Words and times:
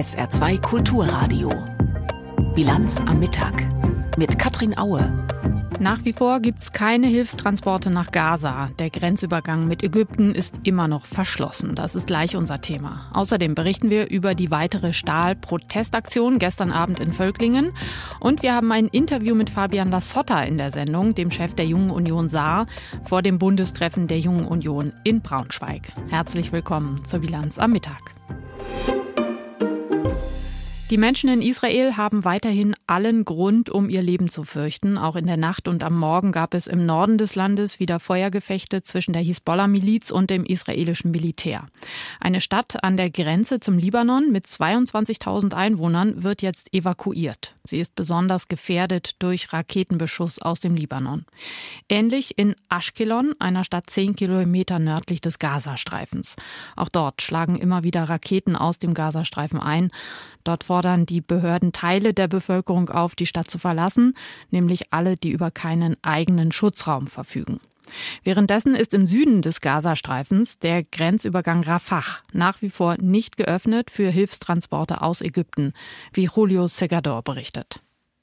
SR2 0.00 0.62
Kulturradio. 0.62 1.50
Bilanz 2.54 3.02
am 3.02 3.18
Mittag 3.18 3.66
mit 4.16 4.38
Katrin 4.38 4.78
Aue. 4.78 5.12
Nach 5.78 6.02
wie 6.06 6.14
vor 6.14 6.40
gibt 6.40 6.60
es 6.60 6.72
keine 6.72 7.06
Hilfstransporte 7.06 7.90
nach 7.90 8.10
Gaza. 8.10 8.70
Der 8.78 8.88
Grenzübergang 8.88 9.68
mit 9.68 9.82
Ägypten 9.82 10.34
ist 10.34 10.58
immer 10.62 10.88
noch 10.88 11.04
verschlossen. 11.04 11.74
Das 11.74 11.94
ist 11.94 12.06
gleich 12.06 12.34
unser 12.34 12.62
Thema. 12.62 13.10
Außerdem 13.12 13.54
berichten 13.54 13.90
wir 13.90 14.08
über 14.08 14.34
die 14.34 14.50
weitere 14.50 14.94
Stahl-Protestaktion 14.94 16.38
gestern 16.38 16.72
Abend 16.72 16.98
in 16.98 17.12
Völklingen. 17.12 17.72
Und 18.20 18.42
wir 18.42 18.54
haben 18.54 18.72
ein 18.72 18.86
Interview 18.86 19.34
mit 19.34 19.50
Fabian 19.50 19.90
Lassotta 19.90 20.40
in 20.44 20.56
der 20.56 20.70
Sendung, 20.70 21.14
dem 21.14 21.30
Chef 21.30 21.52
der 21.52 21.66
Jungen 21.66 21.90
Union 21.90 22.30
Saar, 22.30 22.64
vor 23.04 23.20
dem 23.20 23.38
Bundestreffen 23.38 24.06
der 24.06 24.18
Jungen 24.18 24.46
Union 24.46 24.94
in 25.04 25.20
Braunschweig. 25.20 25.92
Herzlich 26.08 26.52
willkommen 26.52 27.04
zur 27.04 27.18
Bilanz 27.18 27.58
am 27.58 27.72
Mittag. 27.72 28.19
Die 30.90 30.98
Menschen 30.98 31.30
in 31.30 31.40
Israel 31.40 31.96
haben 31.96 32.24
weiterhin 32.24 32.74
allen 32.88 33.24
Grund, 33.24 33.70
um 33.70 33.88
ihr 33.88 34.02
Leben 34.02 34.28
zu 34.28 34.42
fürchten. 34.42 34.98
Auch 34.98 35.14
in 35.14 35.28
der 35.28 35.36
Nacht 35.36 35.68
und 35.68 35.84
am 35.84 35.96
Morgen 35.96 36.32
gab 36.32 36.52
es 36.52 36.66
im 36.66 36.84
Norden 36.84 37.16
des 37.16 37.36
Landes 37.36 37.78
wieder 37.78 38.00
Feuergefechte 38.00 38.82
zwischen 38.82 39.12
der 39.12 39.22
Hisbollah-Miliz 39.22 40.10
und 40.10 40.30
dem 40.30 40.44
israelischen 40.44 41.12
Militär. 41.12 41.68
Eine 42.18 42.40
Stadt 42.40 42.82
an 42.82 42.96
der 42.96 43.08
Grenze 43.08 43.60
zum 43.60 43.78
Libanon 43.78 44.32
mit 44.32 44.46
22.000 44.46 45.54
Einwohnern 45.54 46.24
wird 46.24 46.42
jetzt 46.42 46.74
evakuiert. 46.74 47.54
Sie 47.62 47.78
ist 47.78 47.94
besonders 47.94 48.48
gefährdet 48.48 49.14
durch 49.20 49.52
Raketenbeschuss 49.52 50.42
aus 50.42 50.58
dem 50.58 50.74
Libanon. 50.74 51.24
Ähnlich 51.88 52.36
in 52.36 52.56
Ashkelon, 52.68 53.36
einer 53.38 53.62
Stadt 53.62 53.90
zehn 53.90 54.16
Kilometer 54.16 54.80
nördlich 54.80 55.20
des 55.20 55.38
Gazastreifens. 55.38 56.34
Auch 56.74 56.88
dort 56.88 57.22
schlagen 57.22 57.54
immer 57.54 57.84
wieder 57.84 58.08
Raketen 58.08 58.56
aus 58.56 58.80
dem 58.80 58.92
Gazastreifen 58.92 59.60
ein. 59.60 59.92
Dort 60.42 60.64
fordern 60.64 60.79
die 60.82 61.20
Behörden 61.20 61.72
Teile 61.72 62.14
der 62.14 62.28
Bevölkerung 62.28 62.88
auf, 62.88 63.14
die 63.14 63.26
Stadt 63.26 63.50
zu 63.50 63.58
verlassen, 63.58 64.14
nämlich 64.50 64.92
alle, 64.92 65.16
die 65.16 65.30
über 65.30 65.50
keinen 65.50 65.96
eigenen 66.02 66.52
Schutzraum 66.52 67.06
verfügen. 67.06 67.60
Währenddessen 68.24 68.74
ist 68.74 68.94
im 68.94 69.06
Süden 69.06 69.42
des 69.42 69.60
Gazastreifens 69.60 70.58
der 70.58 70.84
Grenzübergang 70.84 71.62
Rafah 71.62 72.04
nach 72.32 72.62
wie 72.62 72.70
vor 72.70 72.96
nicht 73.00 73.36
geöffnet 73.36 73.90
für 73.90 74.10
Hilfstransporte 74.10 75.02
aus 75.02 75.22
Ägypten, 75.22 75.72
wie 76.12 76.28
Julio 76.32 76.66
Segador 76.66 77.22
berichtet. 77.22 77.80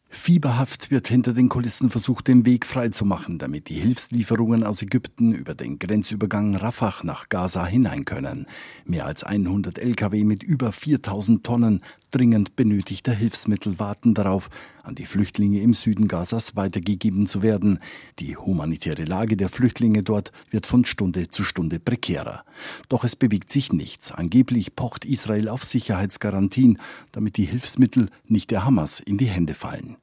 Fieberhaft 0.10 0.90
wird 0.90 1.10
hinter 1.10 1.34
den 1.34 1.50
Kulissen 1.50 1.90
versucht, 1.90 2.30
den 2.30 2.46
Weg 2.46 2.66
freizumachen, 2.66 3.40
damit 3.40 3.68
die 3.68 3.76
Hilfslieferungen 3.76 4.64
aus 4.64 4.82
Ägypten 4.82 5.34
über 5.34 5.54
den 5.54 5.80
Grenzübergang 5.80 6.56
Rafah 6.56 7.04
nach 7.04 7.28
Gaza 7.28 7.66
hinein 7.66 8.06
können. 8.06 8.48
Mehr 8.86 9.06
als 9.06 9.26
100 9.26 9.78
Lkw 9.78 10.24
mit 10.24 10.44
über 10.44 10.72
4000 10.72 11.44
Tonnen 11.44 11.84
dringend 12.12 12.56
benötigter 12.56 13.14
Hilfsmittel 13.14 13.80
warten 13.80 14.14
darauf, 14.14 14.50
an 14.84 14.96
die 14.96 15.06
Flüchtlinge 15.06 15.62
im 15.62 15.74
Süden 15.74 16.08
Gazas 16.08 16.56
weitergegeben 16.56 17.28
zu 17.28 17.42
werden. 17.42 17.80
Die 18.20 18.38
humanitäre 18.38 19.04
Lage 19.04 19.38
der 19.38 19.50
Flüchtlinge 19.50 20.04
dort 20.04 20.32
wird 20.50 20.66
von 20.66 20.86
Stunde 20.86 21.30
zu 21.30 21.44
Stunde 21.44 21.80
prekärer. 21.80 22.44
Doch 22.90 23.04
es 23.04 23.16
bewegt 23.16 23.52
sich 23.52 23.74
nichts. 23.74 24.12
Angeblich 24.12 24.76
pocht 24.76 25.06
Israel 25.06 25.50
auf 25.50 25.64
Sicherheitsgarantien, 25.64 26.80
damit 27.12 27.38
die 27.38 27.46
Hilfsmittel 27.46 28.10
nicht 28.26 28.52
der 28.52 28.66
Hamas 28.66 29.00
in 29.00 29.18
die 29.18 29.28
Hände 29.28 29.54
fallen. 29.54 29.98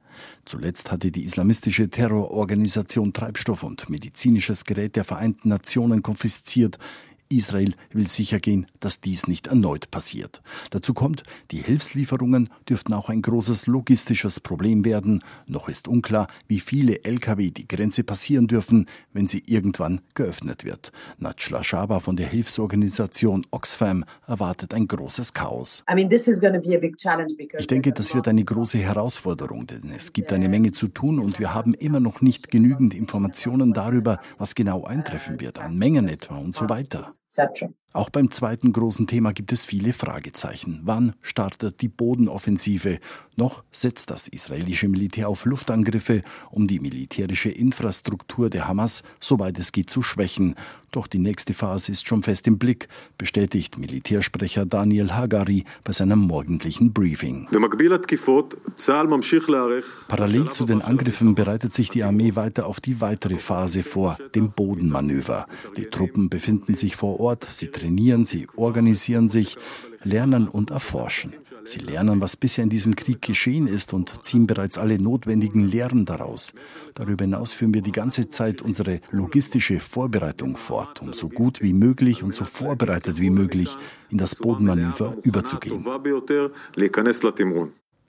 Zuletzt 0.45 0.91
hatte 0.91 1.11
die 1.11 1.25
islamistische 1.25 1.89
Terrororganisation 1.89 3.13
Treibstoff 3.13 3.63
und 3.63 3.89
medizinisches 3.89 4.65
Gerät 4.65 4.95
der 4.95 5.03
Vereinten 5.03 5.49
Nationen 5.49 6.03
konfisziert. 6.03 6.77
Israel 7.35 7.73
will 7.91 8.07
sichergehen, 8.07 8.67
dass 8.79 9.01
dies 9.01 9.27
nicht 9.27 9.47
erneut 9.47 9.91
passiert. 9.91 10.41
Dazu 10.69 10.93
kommt, 10.93 11.23
die 11.51 11.61
Hilfslieferungen 11.61 12.49
dürften 12.69 12.93
auch 12.93 13.09
ein 13.09 13.21
großes 13.21 13.67
logistisches 13.67 14.39
Problem 14.39 14.85
werden. 14.85 15.23
Noch 15.47 15.69
ist 15.69 15.87
unklar, 15.87 16.27
wie 16.47 16.59
viele 16.59 17.03
Lkw 17.03 17.51
die 17.51 17.67
Grenze 17.67 18.03
passieren 18.03 18.47
dürfen, 18.47 18.87
wenn 19.13 19.27
sie 19.27 19.43
irgendwann 19.45 20.01
geöffnet 20.13 20.63
wird. 20.65 20.91
Najla 21.17 21.63
Shaba 21.63 21.99
von 21.99 22.15
der 22.15 22.27
Hilfsorganisation 22.27 23.45
Oxfam 23.51 24.05
erwartet 24.27 24.73
ein 24.73 24.87
großes 24.87 25.33
Chaos. 25.33 25.83
Ich 27.57 27.67
denke, 27.67 27.91
das 27.91 28.15
wird 28.15 28.27
eine 28.27 28.43
große 28.43 28.77
Herausforderung, 28.77 29.67
denn 29.67 29.89
es 29.95 30.13
gibt 30.13 30.33
eine 30.33 30.49
Menge 30.49 30.71
zu 30.71 30.87
tun 30.87 31.19
und 31.19 31.39
wir 31.39 31.53
haben 31.53 31.73
immer 31.73 31.99
noch 31.99 32.21
nicht 32.21 32.49
genügend 32.51 32.93
Informationen 32.93 33.73
darüber, 33.73 34.19
was 34.37 34.55
genau 34.55 34.83
eintreffen 34.85 35.39
wird, 35.41 35.59
an 35.59 35.77
Mengen 35.77 36.07
etwa 36.07 36.37
und 36.37 36.53
so 36.53 36.69
weiter 36.69 37.07
etc. 37.27 37.73
Auch 37.95 38.09
beim 38.09 38.29
zweiten 38.29 38.73
großen 38.73 39.07
Thema 39.07 39.31
gibt 39.31 39.53
es 39.53 39.63
viele 39.63 39.93
Fragezeichen. 39.93 40.81
Wann 40.83 41.13
startet 41.21 41.79
die 41.79 41.87
Bodenoffensive? 41.87 42.99
Noch 43.37 43.63
setzt 43.71 44.11
das 44.11 44.27
israelische 44.27 44.89
Militär 44.89 45.29
auf 45.29 45.45
Luftangriffe, 45.45 46.21
um 46.51 46.67
die 46.67 46.81
militärische 46.81 47.49
Infrastruktur 47.49 48.49
der 48.49 48.67
Hamas, 48.67 49.03
soweit 49.21 49.57
es 49.59 49.71
geht, 49.71 49.89
zu 49.89 50.01
schwächen. 50.01 50.55
Doch 50.95 51.07
die 51.07 51.19
nächste 51.19 51.53
Phase 51.53 51.91
ist 51.91 52.07
schon 52.07 52.23
fest 52.23 52.47
im 52.47 52.57
Blick, 52.57 52.87
bestätigt 53.17 53.77
Militärsprecher 53.77 54.65
Daniel 54.65 55.11
Hagari 55.11 55.65
bei 55.83 55.91
seinem 55.91 56.19
morgendlichen 56.19 56.93
Briefing. 56.93 57.49
Parallel 60.07 60.49
zu 60.51 60.63
den 60.63 60.81
Angriffen 60.81 61.35
bereitet 61.35 61.73
sich 61.73 61.89
die 61.89 62.03
Armee 62.03 62.37
weiter 62.37 62.65
auf 62.65 62.79
die 62.79 63.01
weitere 63.01 63.37
Phase 63.37 63.83
vor, 63.83 64.17
dem 64.35 64.51
Bodenmanöver. 64.51 65.47
Die 65.75 65.87
Truppen 65.87 66.29
befinden 66.29 66.75
sich 66.75 66.95
vor 66.95 67.19
Ort, 67.19 67.45
sie 67.51 67.67
trainieren, 67.85 68.25
sie 68.25 68.47
organisieren 68.55 69.29
sich, 69.29 69.57
lernen 70.03 70.47
und 70.47 70.71
erforschen. 70.71 71.33
Sie 71.63 71.79
lernen, 71.79 72.21
was 72.21 72.35
bisher 72.35 72.63
in 72.63 72.69
diesem 72.69 72.95
Krieg 72.95 73.21
geschehen 73.21 73.67
ist 73.67 73.93
und 73.93 74.23
ziehen 74.23 74.45
bereits 74.45 74.77
alle 74.77 74.99
notwendigen 74.99 75.61
Lehren 75.61 76.05
daraus. 76.05 76.53
Darüber 76.93 77.23
hinaus 77.23 77.53
führen 77.53 77.73
wir 77.73 77.81
die 77.81 77.91
ganze 77.91 78.29
Zeit 78.29 78.61
unsere 78.61 79.01
logistische 79.11 79.79
Vorbereitung 79.79 80.57
fort, 80.57 81.01
um 81.01 81.13
so 81.13 81.29
gut 81.29 81.61
wie 81.61 81.73
möglich 81.73 82.23
und 82.23 82.33
so 82.33 82.45
vorbereitet 82.45 83.19
wie 83.19 83.31
möglich 83.31 83.75
in 84.09 84.17
das 84.17 84.35
Bodenmanöver 84.35 85.15
überzugehen. 85.23 85.85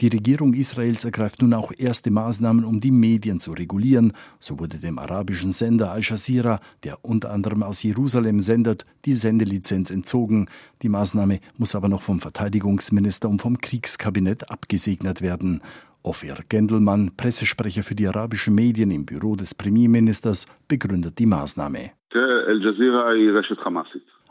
Die 0.01 0.09
Regierung 0.09 0.53
Israels 0.53 1.07
ergreift 1.07 1.41
nun 1.41 1.55
auch 1.55 1.73
erste 1.77 2.11
Maßnahmen, 2.11 2.67
um 2.67 2.81
die 2.81 2.91
Medien 2.91 3.41
zu 3.41 3.53
regulieren. 3.53 4.13
So 4.39 4.59
wurde 4.59 4.77
dem 4.77 4.99
arabischen 4.99 5.53
Sender 5.53 5.91
Al 5.91 6.03
Jazeera, 6.03 6.61
der 6.85 7.03
unter 7.03 7.31
anderem 7.33 7.63
aus 7.63 7.83
Jerusalem 7.83 8.41
sendet, 8.41 8.85
die 9.07 9.15
Sendelizenz 9.15 9.91
entzogen. 9.91 10.49
Die 10.83 10.91
Maßnahme 10.91 11.41
muss 11.57 11.75
aber 11.75 11.89
noch 11.89 12.03
vom 12.03 12.21
Verteidigungsminister 12.21 13.27
und 13.27 13.41
vom 13.41 13.59
Kriegskabinett 13.59 14.51
abgesegnet 14.51 15.23
werden. 15.23 15.63
Ofer 16.03 16.37
Gendelmann, 16.47 17.13
Pressesprecher 17.17 17.83
für 17.83 17.95
die 17.95 18.07
arabischen 18.07 18.55
Medien 18.55 18.91
im 18.91 19.07
Büro 19.07 19.35
des 19.35 19.55
Premierministers, 19.55 20.47
begründet 20.69 21.19
die 21.19 21.27
Maßnahme. 21.27 21.93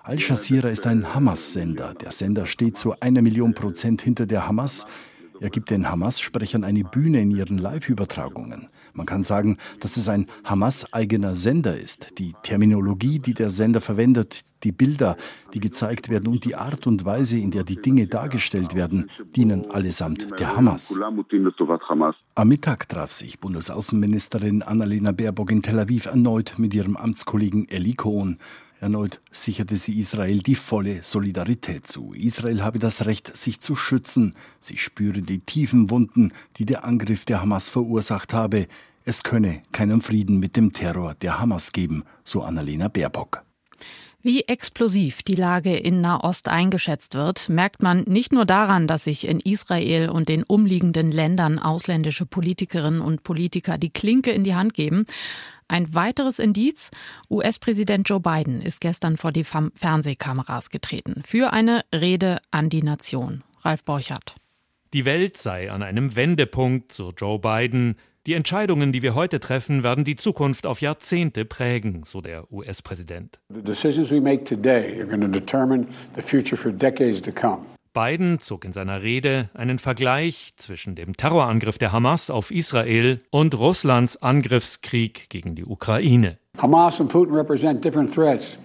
Al 0.04 0.20
Jazeera 0.20 0.70
ist 0.70 0.86
ein 0.86 1.16
Hamas-Sender. 1.16 1.96
Der 1.96 2.12
Sender 2.12 2.46
steht 2.46 2.78
zu 2.78 2.94
einer 3.00 3.24
Million 3.24 3.56
Prozent 3.56 4.04
hinter 4.04 4.28
der 4.28 4.48
Hamas. 4.48 4.86
Er 5.42 5.50
gibt 5.50 5.70
den 5.70 5.90
Hamas-Sprechern 5.90 6.64
eine 6.64 6.84
Bühne 6.84 7.22
in 7.22 7.32
ihren 7.32 7.58
Live-Übertragungen. 7.58 8.70
Man 8.94 9.06
kann 9.06 9.24
sagen, 9.24 9.58
dass 9.82 9.98
es 9.98 10.08
ein 10.08 10.28
Hamas-eigener 10.46 11.36
Sender 11.36 11.78
ist. 11.78 12.18
Die 12.18 12.34
Terminologie, 12.44 13.20
die 13.20 13.34
der 13.34 13.50
Sender 13.50 13.82
verwendet, 13.82 14.44
die 14.64 14.72
Bilder, 14.72 15.18
die 15.54 15.60
gezeigt 15.60 16.10
werden 16.10 16.28
und 16.28 16.46
die 16.46 16.56
Art 16.56 16.88
und 16.88 17.04
Weise, 17.04 17.38
in 17.38 17.52
der 17.52 17.64
die 17.64 17.82
Dinge 17.82 18.08
dargestellt 18.08 18.76
werden, 18.76 19.10
dienen 19.36 19.70
allesamt 19.70 20.40
der 20.40 20.56
Hamas. 20.56 20.98
Am 22.36 22.48
Mittag 22.48 22.90
traf 22.90 23.12
sich 23.12 23.40
Bundesaußenministerin 23.40 24.62
Annalena 24.62 25.12
Baerbock 25.12 25.52
in 25.52 25.62
Tel 25.62 25.80
Aviv 25.80 26.06
erneut 26.06 26.56
mit 26.58 26.74
ihrem 26.74 26.96
Amtskollegen 26.96 27.68
Eli 27.70 27.94
Cohn. 27.94 28.40
Erneut 28.80 29.22
sicherte 29.32 29.78
sie 29.78 30.00
Israel 30.00 30.40
die 30.40 30.56
volle 30.56 31.02
Solidarität 31.02 31.88
zu. 31.88 32.14
Israel 32.14 32.64
habe 32.64 32.78
das 32.78 33.06
Recht, 33.06 33.36
sich 33.36 33.60
zu 33.62 33.76
schützen. 33.76 34.36
Sie 34.60 34.78
spüre 34.78 35.22
die 35.22 35.40
tiefen 35.40 35.90
Wunden, 35.90 36.34
die 36.58 36.66
der 36.66 36.84
Angriff 36.84 37.26
der 37.26 37.42
Hamas 37.42 37.70
verursacht 37.70 38.34
habe. 38.34 38.68
Es 39.06 39.24
könne 39.24 39.62
keinen 39.72 40.02
Frieden 40.02 40.40
mit 40.40 40.56
dem 40.56 40.74
Terror 40.74 41.16
der 41.16 41.40
Hamas 41.40 41.72
geben, 41.72 42.04
so 42.24 42.44
Annalena 42.44 42.88
Baerbock. 42.90 43.44
Wie 44.26 44.42
explosiv 44.42 45.22
die 45.22 45.36
Lage 45.36 45.78
in 45.78 46.02
Nahost 46.02 46.50
eingeschätzt 46.50 47.14
wird, 47.14 47.48
merkt 47.48 47.84
man 47.84 48.00
nicht 48.08 48.34
nur 48.34 48.46
daran, 48.46 48.88
dass 48.88 49.04
sich 49.04 49.28
in 49.28 49.40
Israel 49.40 50.10
und 50.10 50.30
den 50.30 50.42
umliegenden 50.42 51.12
Ländern 51.12 51.60
ausländische 51.60 52.26
Politikerinnen 52.26 53.02
und 53.02 53.22
Politiker 53.22 53.78
die 53.78 53.92
Klinke 53.92 54.32
in 54.32 54.44
die 54.44 54.56
Hand 54.56 54.74
geben, 54.74 55.06
ein 55.68 55.94
weiteres 55.94 56.40
Indiz, 56.40 56.92
US-Präsident 57.30 58.08
Joe 58.08 58.20
Biden 58.20 58.62
ist 58.62 58.82
gestern 58.82 59.18
vor 59.18 59.32
die 59.32 59.44
Fernsehkameras 59.44 60.70
getreten 60.70 61.24
für 61.26 61.54
eine 61.54 61.84
Rede 61.94 62.40
an 62.52 62.70
die 62.70 62.84
Nation. 62.84 63.44
Ralf 63.62 63.84
Borchardt. 63.84 64.36
Die 64.94 65.06
Welt 65.06 65.38
sei 65.38 65.72
an 65.72 65.84
einem 65.84 66.16
Wendepunkt, 66.16 66.92
so 66.92 67.12
Joe 67.18 67.40
Biden. 67.40 67.96
Die 68.28 68.34
Entscheidungen, 68.34 68.92
die 68.92 69.02
wir 69.02 69.14
heute 69.14 69.40
treffen, 69.40 69.84
werden 69.84 70.04
die 70.04 70.16
Zukunft 70.16 70.66
auf 70.66 70.82
Jahrzehnte 70.82 71.46
prägen, 71.46 72.04
so 72.04 72.22
der 72.22 72.52
US-Präsident. 72.52 73.40
The 73.54 73.62
decisions 73.62 74.10
we 74.10 74.22
make 74.22 74.46
today 74.46 75.00
are 75.00 75.06
going 75.06 75.22
to 75.22 75.28
determine 75.28 75.88
the 76.16 76.22
future 76.22 76.56
for 76.56 76.72
decades 76.72 77.22
to 77.22 77.32
come. 77.32 77.66
Biden 77.96 78.40
zog 78.40 78.66
in 78.66 78.74
seiner 78.74 79.02
Rede 79.02 79.50
einen 79.54 79.80
Vergleich 79.80 80.52
zwischen 80.58 80.96
dem 80.96 81.16
Terrorangriff 81.16 81.78
der 81.78 81.94
Hamas 81.94 82.30
auf 82.30 82.52
Israel 82.52 83.20
und 83.32 83.58
Russlands 83.58 84.22
Angriffskrieg 84.22 85.30
gegen 85.30 85.56
die 85.56 85.64
Ukraine. 85.64 86.38
Hamas 86.58 87.00
and 87.00 87.10
Putin 87.10 87.34
represent 87.34 87.84
different 87.84 88.14
threats, 88.14 88.60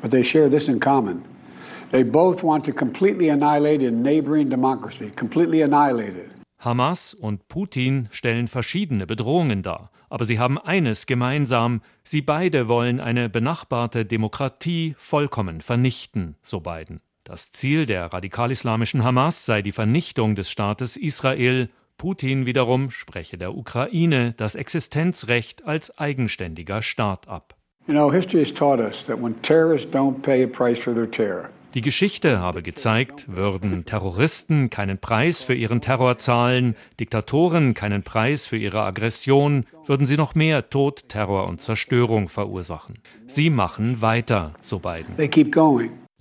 but 0.00 0.10
they 0.10 0.24
share 0.24 0.50
this 0.50 0.66
in 0.66 0.80
common. 0.80 1.22
They 1.92 2.02
both 2.02 2.42
want 2.42 2.66
to 2.66 2.72
completely 2.72 3.30
annihilate 3.30 3.86
a 3.86 3.90
neighboring 3.92 4.50
democracy, 4.50 5.12
completely 5.16 5.62
annihilate 5.62 6.16
it. 6.18 6.30
Hamas 6.58 7.14
und 7.14 7.46
Putin 7.46 8.08
stellen 8.10 8.48
verschiedene 8.48 9.06
Bedrohungen 9.06 9.62
dar, 9.62 9.92
aber 10.10 10.24
sie 10.24 10.40
haben 10.40 10.58
eines 10.58 11.06
gemeinsam, 11.06 11.82
sie 12.02 12.20
beide 12.20 12.66
wollen 12.66 12.98
eine 12.98 13.28
benachbarte 13.28 14.04
Demokratie 14.04 14.94
vollkommen 14.98 15.60
vernichten, 15.60 16.34
so 16.42 16.58
Biden. 16.60 17.00
Das 17.24 17.52
Ziel 17.52 17.86
der 17.86 18.12
radikal-islamischen 18.12 19.04
Hamas 19.04 19.46
sei 19.46 19.62
die 19.62 19.72
Vernichtung 19.72 20.34
des 20.34 20.50
Staates 20.50 20.96
Israel. 20.96 21.68
Putin 21.96 22.46
wiederum 22.46 22.90
spreche 22.90 23.38
der 23.38 23.56
Ukraine 23.56 24.34
das 24.36 24.56
Existenzrecht 24.56 25.66
als 25.66 25.96
eigenständiger 25.96 26.82
Staat 26.82 27.28
ab. 27.28 27.54
You 27.86 27.94
know, 27.94 28.12
history 28.12 28.44
has 28.44 28.52
taught 28.52 28.80
us 28.80 29.04
that 29.06 29.20
when 29.22 29.40
terrorists 29.42 29.92
don't 29.92 30.22
pay 30.22 30.42
a 30.44 30.46
price 30.46 30.78
for 30.78 30.94
their 30.94 31.10
terror, 31.10 31.50
die 31.74 31.80
Geschichte 31.80 32.38
habe 32.38 32.62
gezeigt, 32.62 33.34
würden 33.34 33.86
Terroristen 33.86 34.68
keinen 34.68 34.98
Preis 34.98 35.42
für 35.42 35.54
ihren 35.54 35.80
Terror 35.80 36.18
zahlen, 36.18 36.76
Diktatoren 37.00 37.72
keinen 37.72 38.02
Preis 38.02 38.46
für 38.46 38.58
ihre 38.58 38.82
Aggression, 38.82 39.64
würden 39.86 40.06
sie 40.06 40.18
noch 40.18 40.34
mehr 40.34 40.68
Tod, 40.68 41.08
Terror 41.08 41.48
und 41.48 41.62
Zerstörung 41.62 42.28
verursachen. 42.28 42.98
Sie 43.26 43.48
machen 43.48 44.02
weiter, 44.02 44.52
so 44.60 44.80
Biden. 44.80 45.16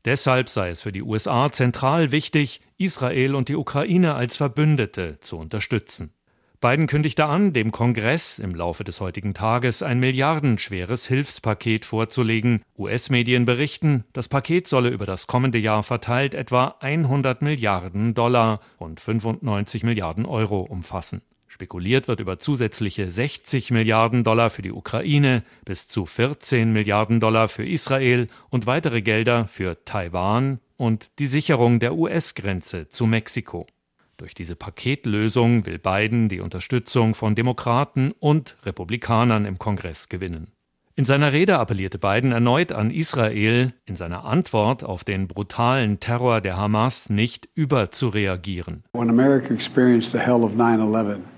Deshalb 0.06 0.50
sei 0.50 0.69
es 0.69 0.81
für 0.81 0.92
die 0.92 1.03
USA 1.03 1.51
zentral 1.51 2.12
wichtig, 2.12 2.62
Israel 2.77 3.36
und 3.36 3.50
die 3.50 3.56
Ukraine 3.56 4.15
als 4.15 4.38
Verbündete 4.38 5.19
zu 5.21 5.38
unterstützen. 5.38 6.13
Biden 6.59 6.86
kündigte 6.86 7.25
an, 7.25 7.53
dem 7.53 7.71
Kongress 7.71 8.38
im 8.38 8.53
Laufe 8.53 8.83
des 8.83 9.01
heutigen 9.01 9.33
Tages 9.33 9.81
ein 9.81 10.00
milliardenschweres 10.00 11.07
Hilfspaket 11.07 11.86
vorzulegen. 11.86 12.62
US-Medien 12.77 13.45
berichten, 13.45 14.03
das 14.13 14.30
Paket 14.30 14.68
solle 14.68 14.89
über 14.89 15.07
das 15.07 15.25
kommende 15.25 15.57
Jahr 15.57 15.81
verteilt 15.81 16.36
etwa 16.36 16.75
100 16.80 17.42
Milliarden 17.42 18.13
Dollar 18.13 18.59
und 18.77 19.00
95 19.00 19.83
Milliarden 19.83 20.27
Euro 20.27 20.59
umfassen. 20.59 21.24
Spekuliert 21.51 22.07
wird 22.07 22.21
über 22.21 22.39
zusätzliche 22.39 23.12
60 23.12 23.71
Milliarden 23.71 24.24
Dollar 24.24 24.50
für 24.50 24.62
die 24.62 24.71
Ukraine, 24.71 25.44
bis 25.65 25.86
zu 25.86 26.06
14 26.06 26.71
Milliarden 26.71 27.19
Dollar 27.19 27.50
für 27.50 27.68
Israel 27.68 28.27
und 28.50 28.68
weitere 28.68 29.01
Gelder 29.01 29.48
für 29.48 29.83
Taiwan 29.83 30.62
und 30.77 31.19
die 31.19 31.27
Sicherung 31.27 31.81
der 31.81 31.95
US-Grenze 31.95 32.88
zu 32.88 33.06
Mexiko. 33.06 33.68
Durch 34.15 34.33
diese 34.33 34.56
Paketlösung 34.56 35.65
will 35.65 35.77
Biden 35.77 36.30
die 36.30 36.39
Unterstützung 36.39 37.15
von 37.15 37.36
Demokraten 37.36 38.13
und 38.13 38.56
Republikanern 38.63 39.44
im 39.44 39.59
Kongress 39.59 40.07
gewinnen. 40.07 40.54
In 41.01 41.06
seiner 41.06 41.33
Rede 41.33 41.57
appellierte 41.57 41.98
Biden 41.98 42.31
erneut 42.31 42.71
an 42.71 42.92
Israel, 42.92 43.74
in 43.88 43.95
seiner 43.95 44.24
Antwort 44.24 44.83
auf 44.83 45.03
den 45.03 45.27
brutalen 45.27 46.00
Terror 46.00 46.42
der 46.42 46.57
Hamas 46.57 47.09
nicht 47.09 47.50
überzureagieren. 47.56 48.83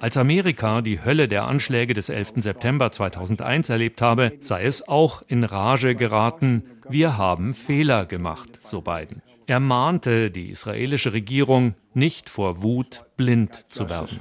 Als 0.01 0.18
Amerika 0.18 0.81
die 0.81 1.06
Hölle 1.06 1.30
der 1.30 1.48
Anschläge 1.48 1.94
des 1.94 2.10
11. 2.10 2.33
September 2.39 2.92
2001 2.92 3.69
erlebt 3.69 4.01
habe, 4.01 4.33
sei 4.42 4.65
es 4.65 4.86
auch 4.89 5.21
in 5.30 5.45
Rage 5.45 5.95
geraten, 5.95 6.63
wir 6.89 7.18
haben 7.18 7.54
Fehler 7.54 8.06
gemacht, 8.06 8.59
so 8.62 8.81
Biden. 8.81 9.21
Er 9.48 9.62
mahnte 9.62 10.30
die 10.30 10.50
israelische 10.50 11.13
Regierung, 11.13 11.75
nicht 11.94 12.30
vor 12.30 12.63
Wut 12.63 13.06
blind 13.16 13.63
zu 13.69 13.89
werden. 13.89 14.19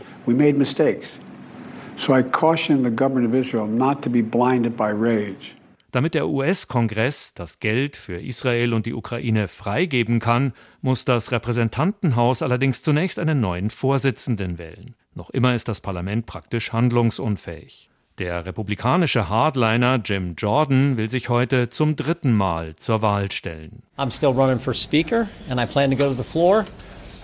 So 2.05 2.17
I 2.17 2.25
caution 2.25 2.83
the 2.83 2.91
government 2.91 3.29
of 3.29 3.35
Israel 3.35 3.69
not 3.69 4.03
to 4.03 4.11
be 4.11 4.23
blinded 4.23 4.77
by 4.77 4.91
rage. 4.91 5.55
Damit 5.93 6.15
der 6.15 6.29
US-Kongress 6.29 7.33
das 7.35 7.61
Geld 7.61 7.97
für 7.97 8.21
Israel 8.21 8.75
und 8.75 8.87
die 8.87 8.95
Ukraine 8.95 9.47
freigeben 9.47 10.19
kann, 10.19 10.53
muss 10.81 11.05
das 11.05 11.31
Repräsentantenhaus 11.31 12.43
allerdings 12.43 12.83
zunächst 12.83 13.21
einen 13.21 13.39
neuen 13.39 13.71
Vorsitzenden 13.71 14.59
wählen. 14.59 14.97
Noch 15.15 15.31
immer 15.31 15.55
ist 15.55 15.69
das 15.69 15.81
Parlament 15.81 16.27
praktisch 16.27 16.73
handlungsunfähig. 16.73 17.89
Der 18.19 18.47
republikanische 18.47 19.29
Hardliner 19.29 20.01
Jim 20.05 20.35
Jordan 20.37 20.97
will 20.97 21.09
sich 21.09 21.29
heute 21.29 21.69
zum 21.69 21.95
dritten 21.95 22.33
Mal 22.33 22.75
zur 22.75 23.01
Wahl 23.03 23.31
stellen. 23.31 23.85
I'm 23.97 24.11
still 24.11 24.31
running 24.31 24.59
for 24.59 24.75
speaker 24.75 25.29
and 25.49 25.61
I 25.61 25.67
plan 25.67 25.91
to 25.91 25.97
go 25.97 26.09
to 26.09 26.21
the 26.21 26.29
floor 26.29 26.65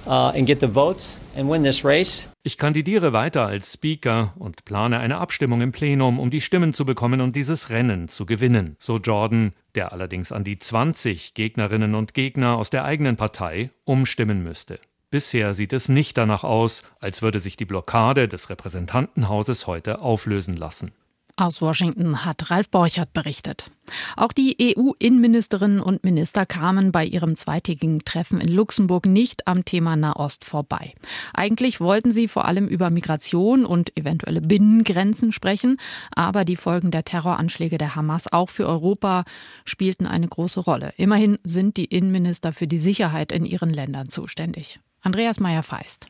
uh, 0.06 0.30
and 0.36 0.46
get 0.46 0.60
the 0.60 0.72
votes 0.72 1.18
and 1.36 1.50
win 1.50 1.64
this 1.64 1.84
race. 1.84 2.28
Ich 2.48 2.56
kandidiere 2.56 3.12
weiter 3.12 3.44
als 3.44 3.74
Speaker 3.74 4.32
und 4.38 4.64
plane 4.64 5.00
eine 5.00 5.18
Abstimmung 5.18 5.60
im 5.60 5.70
Plenum, 5.70 6.18
um 6.18 6.30
die 6.30 6.40
Stimmen 6.40 6.72
zu 6.72 6.86
bekommen 6.86 7.20
und 7.20 7.36
dieses 7.36 7.68
Rennen 7.68 8.08
zu 8.08 8.24
gewinnen, 8.24 8.76
so 8.78 8.96
Jordan, 8.96 9.52
der 9.74 9.92
allerdings 9.92 10.32
an 10.32 10.44
die 10.44 10.58
20 10.58 11.34
Gegnerinnen 11.34 11.94
und 11.94 12.14
Gegner 12.14 12.56
aus 12.56 12.70
der 12.70 12.86
eigenen 12.86 13.18
Partei 13.18 13.68
umstimmen 13.84 14.42
müsste. 14.42 14.80
Bisher 15.10 15.52
sieht 15.52 15.74
es 15.74 15.90
nicht 15.90 16.16
danach 16.16 16.42
aus, 16.42 16.84
als 17.00 17.20
würde 17.20 17.38
sich 17.38 17.58
die 17.58 17.66
Blockade 17.66 18.28
des 18.28 18.48
Repräsentantenhauses 18.48 19.66
heute 19.66 20.00
auflösen 20.00 20.56
lassen. 20.56 20.92
Aus 21.38 21.62
Washington 21.62 22.24
hat 22.24 22.50
Ralf 22.50 22.68
Borchert 22.68 23.12
berichtet. 23.12 23.70
Auch 24.16 24.32
die 24.32 24.56
EU-Innenministerinnen 24.76 25.78
und 25.78 26.02
Minister 26.02 26.44
kamen 26.46 26.90
bei 26.90 27.04
ihrem 27.04 27.36
zweitägigen 27.36 28.00
Treffen 28.00 28.40
in 28.40 28.48
Luxemburg 28.48 29.06
nicht 29.06 29.46
am 29.46 29.64
Thema 29.64 29.94
Nahost 29.94 30.44
vorbei. 30.44 30.94
Eigentlich 31.32 31.80
wollten 31.80 32.10
sie 32.10 32.26
vor 32.26 32.46
allem 32.46 32.66
über 32.66 32.90
Migration 32.90 33.64
und 33.64 33.96
eventuelle 33.96 34.40
Binnengrenzen 34.40 35.30
sprechen, 35.30 35.76
aber 36.10 36.44
die 36.44 36.56
Folgen 36.56 36.90
der 36.90 37.04
Terroranschläge 37.04 37.78
der 37.78 37.94
Hamas 37.94 38.32
auch 38.32 38.48
für 38.48 38.66
Europa 38.66 39.22
spielten 39.64 40.06
eine 40.06 40.26
große 40.26 40.58
Rolle. 40.58 40.92
Immerhin 40.96 41.38
sind 41.44 41.76
die 41.76 41.84
Innenminister 41.84 42.52
für 42.52 42.66
die 42.66 42.78
Sicherheit 42.78 43.30
in 43.30 43.44
ihren 43.44 43.70
Ländern 43.70 44.08
zuständig. 44.08 44.80
Andreas 45.02 45.38
Meyer-Feist. 45.38 46.08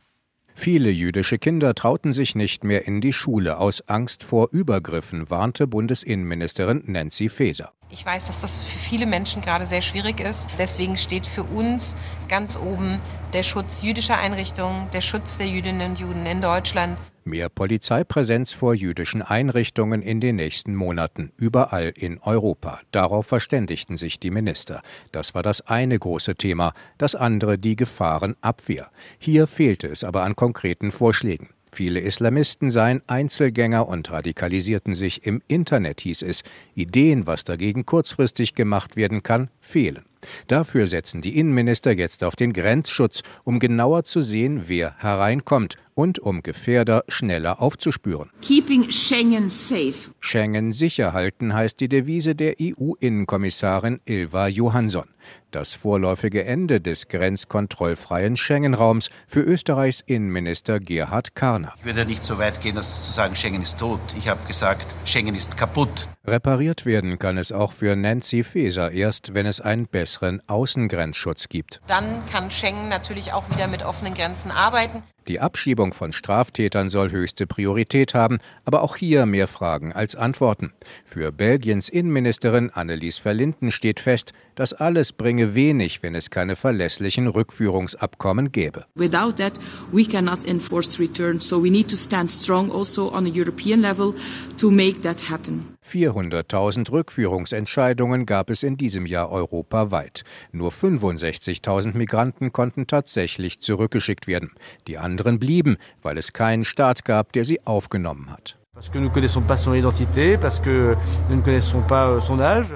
Viele 0.60 0.90
jüdische 0.90 1.38
Kinder 1.38 1.72
trauten 1.72 2.12
sich 2.12 2.34
nicht 2.34 2.64
mehr 2.64 2.84
in 2.84 3.00
die 3.00 3.12
Schule 3.12 3.58
aus 3.58 3.80
Angst 3.86 4.24
vor 4.24 4.48
Übergriffen, 4.50 5.30
warnte 5.30 5.68
Bundesinnenministerin 5.68 6.82
Nancy 6.84 7.28
Faeser. 7.28 7.70
Ich 7.90 8.04
weiß, 8.04 8.26
dass 8.26 8.40
das 8.40 8.64
für 8.64 8.76
viele 8.76 9.06
Menschen 9.06 9.40
gerade 9.40 9.66
sehr 9.66 9.82
schwierig 9.82 10.18
ist. 10.18 10.50
Deswegen 10.58 10.96
steht 10.96 11.26
für 11.26 11.44
uns 11.44 11.96
ganz 12.28 12.56
oben 12.56 12.98
der 13.32 13.44
Schutz 13.44 13.82
jüdischer 13.82 14.18
Einrichtungen, 14.18 14.90
der 14.90 15.00
Schutz 15.00 15.38
der 15.38 15.46
Jüdinnen 15.46 15.90
und 15.90 16.00
Juden 16.00 16.26
in 16.26 16.42
Deutschland. 16.42 16.98
Mehr 17.28 17.50
Polizeipräsenz 17.50 18.54
vor 18.54 18.74
jüdischen 18.74 19.20
Einrichtungen 19.20 20.00
in 20.00 20.18
den 20.20 20.36
nächsten 20.36 20.74
Monaten, 20.74 21.30
überall 21.36 21.92
in 21.94 22.18
Europa. 22.20 22.80
Darauf 22.90 23.26
verständigten 23.26 23.98
sich 23.98 24.18
die 24.18 24.30
Minister. 24.30 24.80
Das 25.12 25.34
war 25.34 25.42
das 25.42 25.60
eine 25.60 25.98
große 25.98 26.36
Thema, 26.36 26.72
das 26.96 27.14
andere 27.14 27.58
die 27.58 27.76
Gefahrenabwehr. 27.76 28.90
Hier 29.18 29.46
fehlte 29.46 29.88
es 29.88 30.04
aber 30.04 30.22
an 30.22 30.36
konkreten 30.36 30.90
Vorschlägen. 30.90 31.50
Viele 31.70 32.00
Islamisten 32.00 32.70
seien 32.70 33.02
Einzelgänger 33.06 33.86
und 33.86 34.10
radikalisierten 34.10 34.94
sich 34.94 35.26
im 35.26 35.42
Internet, 35.48 36.00
hieß 36.00 36.22
es. 36.22 36.42
Ideen, 36.74 37.26
was 37.26 37.44
dagegen 37.44 37.84
kurzfristig 37.84 38.54
gemacht 38.54 38.96
werden 38.96 39.22
kann, 39.22 39.50
fehlen. 39.60 40.04
Dafür 40.46 40.86
setzen 40.86 41.20
die 41.20 41.38
Innenminister 41.38 41.92
jetzt 41.92 42.24
auf 42.24 42.36
den 42.36 42.52
Grenzschutz, 42.52 43.22
um 43.44 43.58
genauer 43.58 44.04
zu 44.04 44.22
sehen, 44.22 44.62
wer 44.66 44.96
hereinkommt 44.98 45.76
und 45.98 46.20
um 46.20 46.44
Gefährder 46.44 47.02
schneller 47.08 47.60
aufzuspüren. 47.60 48.30
Keeping 48.40 48.88
Schengen 48.88 49.48
safe. 49.48 50.12
Schengen 50.20 50.72
sicher 50.72 51.12
halten 51.12 51.52
heißt 51.52 51.80
die 51.80 51.88
Devise 51.88 52.36
der 52.36 52.54
EU-Innenkommissarin 52.60 54.00
Ilva 54.04 54.46
Johansson 54.46 55.08
das 55.50 55.74
vorläufige 55.74 56.44
Ende 56.44 56.80
des 56.80 57.08
grenzkontrollfreien 57.08 58.36
Schengen-Raums 58.36 59.10
für 59.26 59.40
Österreichs 59.40 60.00
Innenminister 60.00 60.78
Gerhard 60.78 61.34
Karner. 61.34 61.74
Ich 61.78 61.84
würde 61.84 62.04
nicht 62.04 62.24
so 62.24 62.38
weit 62.38 62.60
gehen, 62.60 62.74
dass 62.74 63.06
zu 63.06 63.12
sagen, 63.12 63.34
Schengen 63.34 63.62
ist 63.62 63.78
tot. 63.78 64.00
Ich 64.16 64.28
habe 64.28 64.46
gesagt, 64.46 64.86
Schengen 65.04 65.34
ist 65.34 65.56
kaputt. 65.56 66.08
Repariert 66.26 66.84
werden 66.84 67.18
kann 67.18 67.38
es 67.38 67.52
auch 67.52 67.72
für 67.72 67.96
Nancy 67.96 68.44
Faeser 68.44 68.90
erst, 68.90 69.32
wenn 69.34 69.46
es 69.46 69.60
einen 69.60 69.86
besseren 69.86 70.42
Außengrenzschutz 70.46 71.48
gibt. 71.48 71.80
Dann 71.86 72.24
kann 72.26 72.50
Schengen 72.50 72.88
natürlich 72.88 73.32
auch 73.32 73.48
wieder 73.50 73.68
mit 73.68 73.82
offenen 73.82 74.12
Grenzen 74.14 74.50
arbeiten. 74.50 75.02
Die 75.28 75.40
Abschiebung 75.40 75.92
von 75.92 76.12
Straftätern 76.12 76.88
soll 76.88 77.10
höchste 77.10 77.46
Priorität 77.46 78.14
haben, 78.14 78.38
aber 78.64 78.82
auch 78.82 78.96
hier 78.96 79.26
mehr 79.26 79.46
Fragen 79.46 79.92
als 79.92 80.16
Antworten. 80.16 80.72
Für 81.04 81.32
Belgiens 81.32 81.90
Innenministerin 81.90 82.70
Annelies 82.70 83.18
Verlinden 83.18 83.70
steht 83.70 84.00
fest, 84.00 84.32
das 84.54 84.72
alles 84.72 85.12
bringe 85.12 85.54
wenig, 85.54 86.02
wenn 86.02 86.14
es 86.14 86.30
keine 86.30 86.56
verlässlichen 86.56 87.26
Rückführungsabkommen 87.26 88.52
gäbe. 88.52 88.86
Without 88.94 89.34
that 89.36 89.60
we 89.92 90.04
cannot 90.04 90.44
enforce 90.46 90.98
return, 90.98 91.40
so 91.40 91.62
we 91.62 91.70
need 91.70 91.88
to 91.88 91.96
stand 91.96 92.30
strong 92.30 92.72
also 92.72 93.12
on 93.12 93.26
a 93.26 93.30
European 93.30 93.82
level 93.82 94.14
to 94.56 94.70
make 94.70 95.02
that 95.02 95.30
happen. 95.30 95.77
400.000 95.88 96.90
Rückführungsentscheidungen 96.90 98.26
gab 98.26 98.50
es 98.50 98.62
in 98.62 98.76
diesem 98.76 99.06
Jahr 99.06 99.30
europaweit. 99.30 100.24
Nur 100.52 100.70
65.000 100.70 101.96
Migranten 101.96 102.52
konnten 102.52 102.86
tatsächlich 102.86 103.60
zurückgeschickt 103.60 104.26
werden. 104.26 104.50
Die 104.86 104.98
anderen 104.98 105.38
blieben, 105.38 105.78
weil 106.02 106.18
es 106.18 106.32
keinen 106.32 106.64
Staat 106.64 107.04
gab, 107.04 107.32
der 107.32 107.44
sie 107.44 107.66
aufgenommen 107.66 108.30
hat. 108.30 108.58
Euh, 108.76 108.82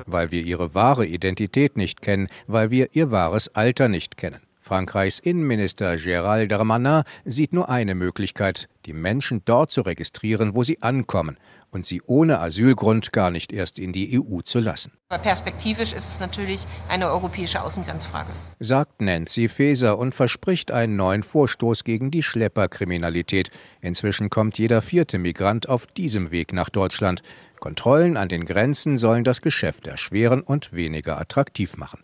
weil 0.07 0.31
wir 0.31 0.43
ihre 0.43 0.75
wahre 0.75 1.07
Identität 1.07 1.77
nicht 1.77 2.03
kennen, 2.03 2.29
weil 2.47 2.71
wir 2.71 2.89
ihr 2.93 3.11
wahres 3.11 3.55
Alter 3.55 3.89
nicht 3.89 4.17
kennen. 4.17 4.41
Frankreichs 4.73 5.19
Innenminister 5.19 5.97
Gérald 5.97 6.47
Darmanin 6.47 7.03
sieht 7.27 7.53
nur 7.53 7.69
eine 7.69 7.95
Möglichkeit, 7.95 8.71
die 8.87 8.95
Menschen 8.95 9.43
dort 9.45 9.71
zu 9.71 9.83
registrieren, 9.83 10.55
wo 10.55 10.63
sie 10.63 10.81
ankommen 10.81 11.37
und 11.71 11.85
sie 11.85 12.01
ohne 12.07 12.39
Asylgrund 12.39 13.13
gar 13.13 13.31
nicht 13.31 13.53
erst 13.53 13.79
in 13.79 13.93
die 13.93 14.19
EU 14.19 14.41
zu 14.41 14.61
lassen. 14.61 14.93
Aber 15.11 15.23
perspektivisch 15.23 15.93
ist 15.93 16.09
es 16.09 16.21
natürlich 16.21 16.67
eine 16.89 17.11
europäische 17.11 17.63
Außengrenzfrage. 17.63 18.31
Sagt 18.61 19.03
Nancy 19.03 19.51
Faeser 19.51 19.99
und 19.99 20.15
verspricht 20.15 20.71
einen 20.71 20.97
neuen 20.97 21.23
Vorstoß 21.23 21.85
gegen 21.85 22.11
die 22.11 22.23
Schlepperkriminalität. 22.23 23.51
Inzwischen 23.83 24.31
kommt 24.31 24.57
jeder 24.57 24.81
vierte 24.81 25.19
Migrant 25.19 25.69
auf 25.69 25.87
diesem 25.87 26.31
Weg 26.31 26.55
nach 26.55 26.71
Deutschland. 26.71 27.23
Kontrollen 27.61 28.17
an 28.17 28.31
den 28.31 28.47
Grenzen 28.47 28.97
sollen 28.97 29.23
das 29.23 29.43
Geschäft 29.43 29.87
erschweren 29.87 30.41
und 30.41 30.73
weniger 30.73 31.21
attraktiv 31.21 31.77
machen. 31.77 32.03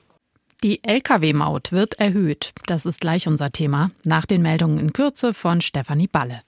Die 0.65 0.83
Lkw-Maut 0.83 1.71
wird 1.71 2.01
erhöht. 2.01 2.53
Das 2.67 2.85
ist 2.85 3.01
gleich 3.01 3.29
unser 3.29 3.53
Thema. 3.53 3.93
Nach 4.03 4.27
den 4.27 4.43
Meldungen 4.43 4.81
in 4.81 4.93
Kürze 4.93 5.33
von 5.33 5.61
Stefanie 5.61 6.09
Balle. 6.09 6.41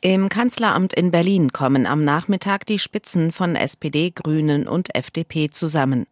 Im 0.00 0.28
Kanzleramt 0.28 0.92
in 0.92 1.10
Berlin 1.10 1.50
kommen 1.50 1.84
am 1.84 2.04
Nachmittag 2.04 2.64
die 2.66 2.78
Spitzen 2.78 3.32
von 3.32 3.56
SPD, 3.56 4.12
Grünen 4.12 4.68
und 4.68 4.94
FDP 4.94 5.50
zusammen. 5.50 6.06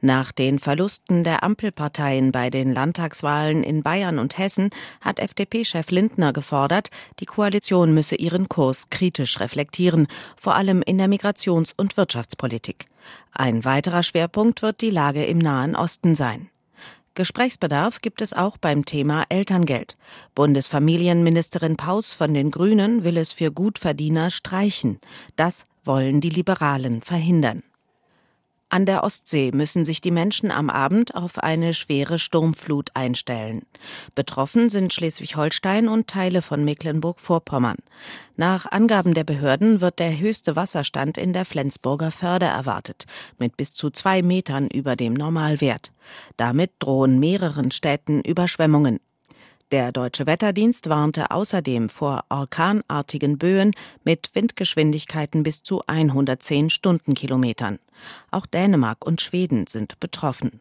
Nach 0.00 0.30
den 0.30 0.60
Verlusten 0.60 1.24
der 1.24 1.42
Ampelparteien 1.42 2.30
bei 2.30 2.48
den 2.48 2.72
Landtagswahlen 2.72 3.64
in 3.64 3.82
Bayern 3.82 4.20
und 4.20 4.38
Hessen 4.38 4.70
hat 5.00 5.18
FDP-Chef 5.18 5.90
Lindner 5.90 6.32
gefordert, 6.32 6.90
die 7.18 7.26
Koalition 7.26 7.92
müsse 7.92 8.14
ihren 8.14 8.48
Kurs 8.48 8.88
kritisch 8.88 9.40
reflektieren, 9.40 10.06
vor 10.36 10.54
allem 10.54 10.80
in 10.80 10.98
der 10.98 11.08
Migrations- 11.08 11.74
und 11.76 11.96
Wirtschaftspolitik. 11.96 12.86
Ein 13.32 13.64
weiterer 13.64 14.04
Schwerpunkt 14.04 14.62
wird 14.62 14.80
die 14.80 14.90
Lage 14.90 15.24
im 15.24 15.38
Nahen 15.38 15.74
Osten 15.74 16.14
sein. 16.14 16.50
Gesprächsbedarf 17.14 18.00
gibt 18.00 18.22
es 18.22 18.32
auch 18.32 18.56
beim 18.56 18.84
Thema 18.84 19.24
Elterngeld. 19.28 19.96
Bundesfamilienministerin 20.34 21.76
Paus 21.76 22.12
von 22.12 22.32
den 22.32 22.50
Grünen 22.50 23.02
will 23.02 23.16
es 23.16 23.32
für 23.32 23.50
Gutverdiener 23.50 24.30
streichen. 24.30 25.00
Das 25.36 25.64
wollen 25.84 26.20
die 26.20 26.30
Liberalen 26.30 27.02
verhindern. 27.02 27.62
An 28.72 28.86
der 28.86 29.02
Ostsee 29.02 29.50
müssen 29.52 29.84
sich 29.84 30.00
die 30.00 30.12
Menschen 30.12 30.52
am 30.52 30.70
Abend 30.70 31.16
auf 31.16 31.38
eine 31.38 31.74
schwere 31.74 32.20
Sturmflut 32.20 32.90
einstellen. 32.94 33.66
Betroffen 34.14 34.70
sind 34.70 34.94
Schleswig-Holstein 34.94 35.88
und 35.88 36.06
Teile 36.06 36.40
von 36.40 36.64
Mecklenburg-Vorpommern. 36.64 37.78
Nach 38.36 38.70
Angaben 38.70 39.14
der 39.14 39.24
Behörden 39.24 39.80
wird 39.80 39.98
der 39.98 40.16
höchste 40.16 40.54
Wasserstand 40.54 41.18
in 41.18 41.32
der 41.32 41.44
Flensburger 41.44 42.12
Förde 42.12 42.46
erwartet, 42.46 43.06
mit 43.38 43.56
bis 43.56 43.74
zu 43.74 43.90
zwei 43.90 44.22
Metern 44.22 44.68
über 44.68 44.94
dem 44.94 45.14
Normalwert. 45.14 45.90
Damit 46.36 46.70
drohen 46.78 47.18
mehreren 47.18 47.72
Städten 47.72 48.20
Überschwemmungen. 48.20 49.00
Der 49.70 49.92
Deutsche 49.92 50.26
Wetterdienst 50.26 50.88
warnte 50.88 51.30
außerdem 51.30 51.90
vor 51.90 52.24
orkanartigen 52.28 53.38
Böen 53.38 53.70
mit 54.02 54.30
Windgeschwindigkeiten 54.34 55.44
bis 55.44 55.62
zu 55.62 55.82
110 55.86 56.70
Stundenkilometern. 56.70 57.78
Auch 58.32 58.46
Dänemark 58.46 59.06
und 59.06 59.20
Schweden 59.20 59.68
sind 59.68 60.00
betroffen. 60.00 60.60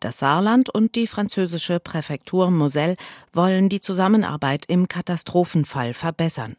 Das 0.00 0.18
Saarland 0.18 0.70
und 0.70 0.94
die 0.94 1.06
französische 1.06 1.78
Präfektur 1.78 2.50
Moselle 2.50 2.96
wollen 3.34 3.68
die 3.68 3.80
Zusammenarbeit 3.80 4.64
im 4.66 4.88
Katastrophenfall 4.88 5.92
verbessern. 5.92 6.56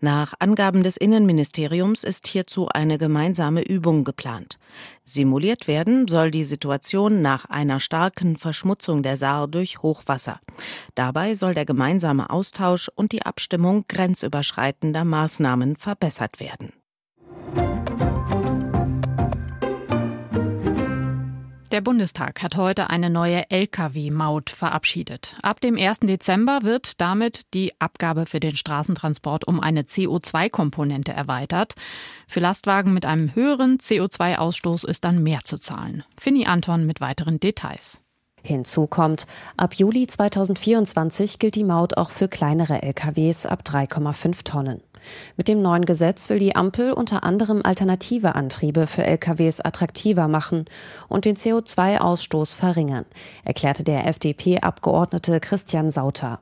Nach 0.00 0.34
Angaben 0.40 0.82
des 0.82 0.96
Innenministeriums 0.96 2.02
ist 2.02 2.26
hierzu 2.26 2.68
eine 2.68 2.98
gemeinsame 2.98 3.62
Übung 3.62 4.02
geplant. 4.02 4.58
Simuliert 5.02 5.68
werden 5.68 6.08
soll 6.08 6.32
die 6.32 6.42
Situation 6.42 7.22
nach 7.22 7.44
einer 7.44 7.78
starken 7.78 8.36
Verschmutzung 8.36 9.04
der 9.04 9.16
Saar 9.16 9.46
durch 9.46 9.82
Hochwasser. 9.82 10.40
Dabei 10.96 11.36
soll 11.36 11.54
der 11.54 11.66
gemeinsame 11.66 12.28
Austausch 12.28 12.90
und 12.96 13.12
die 13.12 13.22
Abstimmung 13.22 13.84
grenzüberschreitender 13.86 15.04
Maßnahmen 15.04 15.76
verbessert 15.76 16.40
werden. 16.40 16.72
Der 21.80 21.84
Bundestag 21.84 22.42
hat 22.42 22.58
heute 22.58 22.90
eine 22.90 23.08
neue 23.08 23.50
Lkw-Maut 23.50 24.50
verabschiedet. 24.50 25.34
Ab 25.40 25.62
dem 25.62 25.78
1. 25.78 26.00
Dezember 26.00 26.58
wird 26.62 27.00
damit 27.00 27.46
die 27.54 27.72
Abgabe 27.80 28.26
für 28.26 28.38
den 28.38 28.54
Straßentransport 28.54 29.48
um 29.48 29.60
eine 29.60 29.84
CO2-Komponente 29.84 31.12
erweitert. 31.12 31.76
Für 32.28 32.40
Lastwagen 32.40 32.92
mit 32.92 33.06
einem 33.06 33.34
höheren 33.34 33.78
CO2-Ausstoß 33.78 34.86
ist 34.86 35.06
dann 35.06 35.22
mehr 35.22 35.40
zu 35.42 35.56
zahlen. 35.56 36.04
Finny 36.18 36.44
Anton 36.44 36.84
mit 36.84 37.00
weiteren 37.00 37.40
Details. 37.40 38.02
Hinzu 38.42 38.86
kommt, 38.86 39.26
ab 39.56 39.72
Juli 39.72 40.06
2024 40.06 41.38
gilt 41.38 41.54
die 41.54 41.64
Maut 41.64 41.96
auch 41.96 42.10
für 42.10 42.28
kleinere 42.28 42.82
LKWs 42.82 43.46
ab 43.46 43.62
3,5 43.64 44.44
Tonnen. 44.44 44.82
Mit 45.36 45.48
dem 45.48 45.62
neuen 45.62 45.84
Gesetz 45.84 46.30
will 46.30 46.38
die 46.38 46.56
Ampel 46.56 46.92
unter 46.92 47.24
anderem 47.24 47.60
alternative 47.64 48.34
Antriebe 48.34 48.86
für 48.86 49.04
LKWs 49.04 49.60
attraktiver 49.60 50.28
machen 50.28 50.66
und 51.08 51.24
den 51.24 51.36
CO2-Ausstoß 51.36 52.56
verringern, 52.56 53.04
erklärte 53.44 53.84
der 53.84 54.06
FDP-Abgeordnete 54.06 55.40
Christian 55.40 55.90
Sauter. 55.90 56.40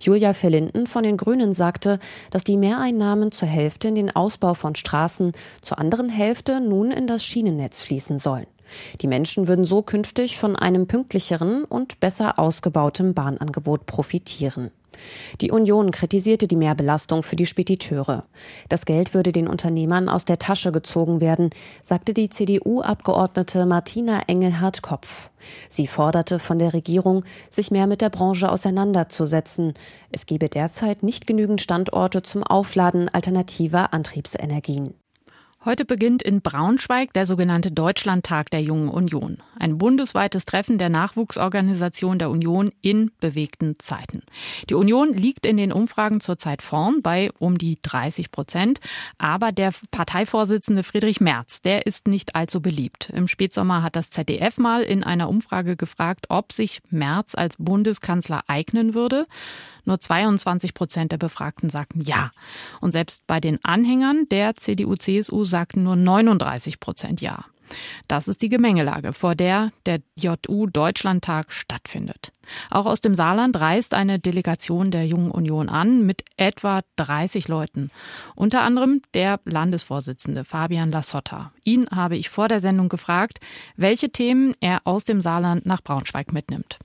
Julia 0.00 0.34
Verlinden 0.34 0.86
von 0.86 1.02
den 1.02 1.16
Grünen 1.16 1.52
sagte, 1.52 1.98
dass 2.30 2.44
die 2.44 2.56
Mehreinnahmen 2.56 3.32
zur 3.32 3.48
Hälfte 3.48 3.88
in 3.88 3.94
den 3.94 4.14
Ausbau 4.14 4.54
von 4.54 4.74
Straßen, 4.74 5.32
zur 5.62 5.78
anderen 5.78 6.08
Hälfte 6.08 6.60
nun 6.60 6.90
in 6.90 7.06
das 7.06 7.24
Schienennetz 7.24 7.82
fließen 7.82 8.18
sollen. 8.18 8.46
Die 9.00 9.06
Menschen 9.06 9.46
würden 9.46 9.64
so 9.64 9.82
künftig 9.82 10.38
von 10.38 10.56
einem 10.56 10.86
pünktlicheren 10.86 11.64
und 11.64 12.00
besser 12.00 12.38
ausgebautem 12.38 13.14
Bahnangebot 13.14 13.86
profitieren. 13.86 14.70
Die 15.40 15.50
Union 15.50 15.90
kritisierte 15.90 16.46
die 16.46 16.56
Mehrbelastung 16.56 17.22
für 17.22 17.36
die 17.36 17.46
Spediteure. 17.46 18.24
Das 18.68 18.84
Geld 18.86 19.14
würde 19.14 19.32
den 19.32 19.48
Unternehmern 19.48 20.08
aus 20.08 20.24
der 20.24 20.38
Tasche 20.38 20.72
gezogen 20.72 21.20
werden, 21.20 21.50
sagte 21.82 22.14
die 22.14 22.30
CDU-Abgeordnete 22.30 23.66
Martina 23.66 24.22
Engelhardt-Kopf. 24.26 25.30
Sie 25.68 25.86
forderte 25.86 26.38
von 26.38 26.58
der 26.58 26.72
Regierung, 26.72 27.24
sich 27.50 27.70
mehr 27.70 27.86
mit 27.86 28.00
der 28.00 28.10
Branche 28.10 28.50
auseinanderzusetzen. 28.50 29.74
Es 30.10 30.26
gebe 30.26 30.48
derzeit 30.48 31.02
nicht 31.02 31.26
genügend 31.26 31.60
Standorte 31.60 32.22
zum 32.22 32.42
Aufladen 32.42 33.08
alternativer 33.08 33.92
Antriebsenergien. 33.92 34.94
Heute 35.64 35.86
beginnt 35.86 36.22
in 36.22 36.42
Braunschweig 36.42 37.14
der 37.14 37.24
sogenannte 37.24 37.72
Deutschlandtag 37.72 38.50
der 38.50 38.60
Jungen 38.60 38.90
Union. 38.90 39.38
Ein 39.58 39.78
bundesweites 39.78 40.44
Treffen 40.44 40.76
der 40.76 40.90
Nachwuchsorganisation 40.90 42.18
der 42.18 42.28
Union 42.28 42.70
in 42.82 43.12
bewegten 43.18 43.76
Zeiten. 43.78 44.24
Die 44.68 44.74
Union 44.74 45.14
liegt 45.14 45.46
in 45.46 45.56
den 45.56 45.72
Umfragen 45.72 46.20
zurzeit 46.20 46.60
vorn 46.60 47.00
bei 47.00 47.30
um 47.38 47.56
die 47.56 47.78
30 47.80 48.30
Prozent. 48.30 48.80
Aber 49.16 49.52
der 49.52 49.72
Parteivorsitzende 49.90 50.82
Friedrich 50.82 51.22
Merz, 51.22 51.62
der 51.62 51.86
ist 51.86 52.08
nicht 52.08 52.36
allzu 52.36 52.60
beliebt. 52.60 53.08
Im 53.14 53.26
Spätsommer 53.26 53.82
hat 53.82 53.96
das 53.96 54.10
ZDF 54.10 54.58
mal 54.58 54.82
in 54.82 55.02
einer 55.02 55.30
Umfrage 55.30 55.76
gefragt, 55.76 56.26
ob 56.28 56.52
sich 56.52 56.80
Merz 56.90 57.34
als 57.34 57.56
Bundeskanzler 57.56 58.42
eignen 58.48 58.92
würde. 58.92 59.24
Nur 59.84 60.00
22 60.00 60.74
Prozent 60.74 61.12
der 61.12 61.18
Befragten 61.18 61.70
sagten 61.70 62.00
ja. 62.00 62.30
Und 62.80 62.92
selbst 62.92 63.26
bei 63.26 63.40
den 63.40 63.64
Anhängern 63.64 64.26
der 64.30 64.56
CDU-CSU 64.56 65.44
sagten 65.44 65.82
nur 65.82 65.96
39 65.96 66.80
Prozent 66.80 67.20
ja. 67.20 67.44
Das 68.08 68.28
ist 68.28 68.42
die 68.42 68.48
Gemengelage, 68.48 69.12
vor 69.12 69.34
der 69.34 69.72
der 69.86 70.00
JU 70.16 70.66
Deutschlandtag 70.66 71.52
stattfindet. 71.52 72.32
Auch 72.70 72.86
aus 72.86 73.00
dem 73.00 73.14
Saarland 73.14 73.58
reist 73.58 73.94
eine 73.94 74.18
Delegation 74.18 74.90
der 74.90 75.06
Jungen 75.06 75.30
Union 75.30 75.68
an 75.68 76.04
mit 76.04 76.24
etwa 76.36 76.82
30 76.96 77.48
Leuten. 77.48 77.90
Unter 78.34 78.62
anderem 78.62 79.00
der 79.14 79.40
Landesvorsitzende 79.44 80.44
Fabian 80.44 80.92
Lassotta. 80.92 81.52
Ihn 81.62 81.88
habe 81.90 82.16
ich 82.16 82.28
vor 82.28 82.48
der 82.48 82.60
Sendung 82.60 82.88
gefragt, 82.88 83.40
welche 83.76 84.10
Themen 84.10 84.54
er 84.60 84.82
aus 84.84 85.04
dem 85.04 85.22
Saarland 85.22 85.64
nach 85.64 85.82
Braunschweig 85.82 86.32
mitnimmt. 86.32 86.78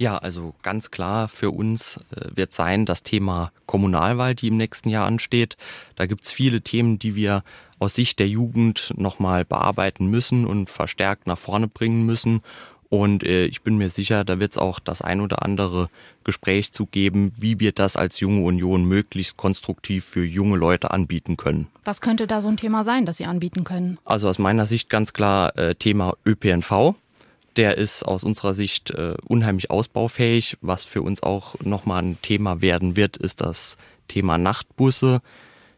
Ja, 0.00 0.16
also 0.16 0.54
ganz 0.62 0.90
klar 0.90 1.28
für 1.28 1.50
uns 1.50 2.00
äh, 2.16 2.34
wird 2.34 2.54
sein 2.54 2.86
das 2.86 3.02
Thema 3.02 3.52
Kommunalwahl, 3.66 4.34
die 4.34 4.48
im 4.48 4.56
nächsten 4.56 4.88
Jahr 4.88 5.04
ansteht. 5.04 5.58
Da 5.94 6.06
gibt's 6.06 6.32
viele 6.32 6.62
Themen, 6.62 6.98
die 6.98 7.14
wir 7.16 7.44
aus 7.78 7.96
Sicht 7.96 8.18
der 8.18 8.26
Jugend 8.26 8.94
nochmal 8.96 9.44
bearbeiten 9.44 10.06
müssen 10.06 10.46
und 10.46 10.70
verstärkt 10.70 11.26
nach 11.26 11.36
vorne 11.36 11.68
bringen 11.68 12.06
müssen. 12.06 12.40
Und 12.88 13.24
äh, 13.24 13.44
ich 13.44 13.60
bin 13.60 13.76
mir 13.76 13.90
sicher, 13.90 14.24
da 14.24 14.40
wird 14.40 14.52
es 14.52 14.58
auch 14.58 14.78
das 14.78 15.02
ein 15.02 15.20
oder 15.20 15.42
andere 15.44 15.90
Gespräch 16.24 16.72
zu 16.72 16.86
geben, 16.86 17.32
wie 17.36 17.60
wir 17.60 17.72
das 17.72 17.96
als 17.96 18.20
junge 18.20 18.40
Union 18.40 18.86
möglichst 18.86 19.36
konstruktiv 19.36 20.06
für 20.06 20.24
junge 20.24 20.56
Leute 20.56 20.92
anbieten 20.92 21.36
können. 21.36 21.68
Was 21.84 22.00
könnte 22.00 22.26
da 22.26 22.40
so 22.40 22.48
ein 22.48 22.56
Thema 22.56 22.84
sein, 22.84 23.04
das 23.04 23.18
Sie 23.18 23.26
anbieten 23.26 23.64
können? 23.64 23.98
Also 24.06 24.30
aus 24.30 24.38
meiner 24.38 24.64
Sicht 24.64 24.88
ganz 24.88 25.12
klar 25.12 25.54
äh, 25.58 25.74
Thema 25.74 26.14
ÖPNV. 26.24 26.94
Der 27.56 27.76
ist 27.76 28.04
aus 28.04 28.24
unserer 28.24 28.54
Sicht 28.54 28.90
äh, 28.90 29.14
unheimlich 29.26 29.70
ausbaufähig. 29.70 30.56
Was 30.60 30.84
für 30.84 31.02
uns 31.02 31.22
auch 31.22 31.56
nochmal 31.60 32.02
ein 32.02 32.22
Thema 32.22 32.62
werden 32.62 32.96
wird, 32.96 33.16
ist 33.16 33.40
das 33.40 33.76
Thema 34.08 34.38
Nachtbusse. 34.38 35.20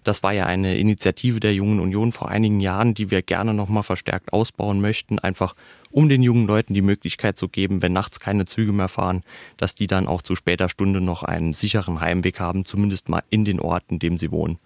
Das 0.05 0.23
war 0.23 0.33
ja 0.33 0.47
eine 0.47 0.76
Initiative 0.76 1.38
der 1.38 1.55
Jungen 1.55 1.79
Union 1.79 2.11
vor 2.12 2.29
einigen 2.29 2.61
Jahren, 2.61 2.95
die 2.95 3.11
wir 3.11 3.23
gerne 3.23 3.55
nochmal 3.55 3.85
verstärkt 3.85 4.33
ausbauen 4.33 4.81
möchten, 4.81 5.19
einfach 5.19 5.55
um 5.93 6.09
den 6.09 6.23
jungen 6.23 6.47
Leuten 6.47 6.75
die 6.75 6.83
Möglichkeit 6.83 7.38
zu 7.38 7.49
geben, 7.49 7.83
wenn 7.83 7.93
nachts 7.93 8.19
keine 8.19 8.45
Züge 8.45 8.73
mehr 8.73 8.88
fahren, 8.88 9.23
dass 9.59 9.75
die 9.75 9.87
dann 9.87 10.09
auch 10.09 10.23
zu 10.23 10.35
später 10.35 10.69
Stunde 10.69 11.00
noch 11.00 11.23
einen 11.23 11.55
sicheren 11.55 12.00
Heimweg 12.00 12.41
haben, 12.41 12.64
zumindest 12.64 13.09
mal 13.09 13.23
in 13.31 13.45
den 13.45 13.61
Orten, 13.61 13.95
in 13.95 13.99
dem 14.00 14.19
sie 14.19 14.33
wohnen. 14.33 14.59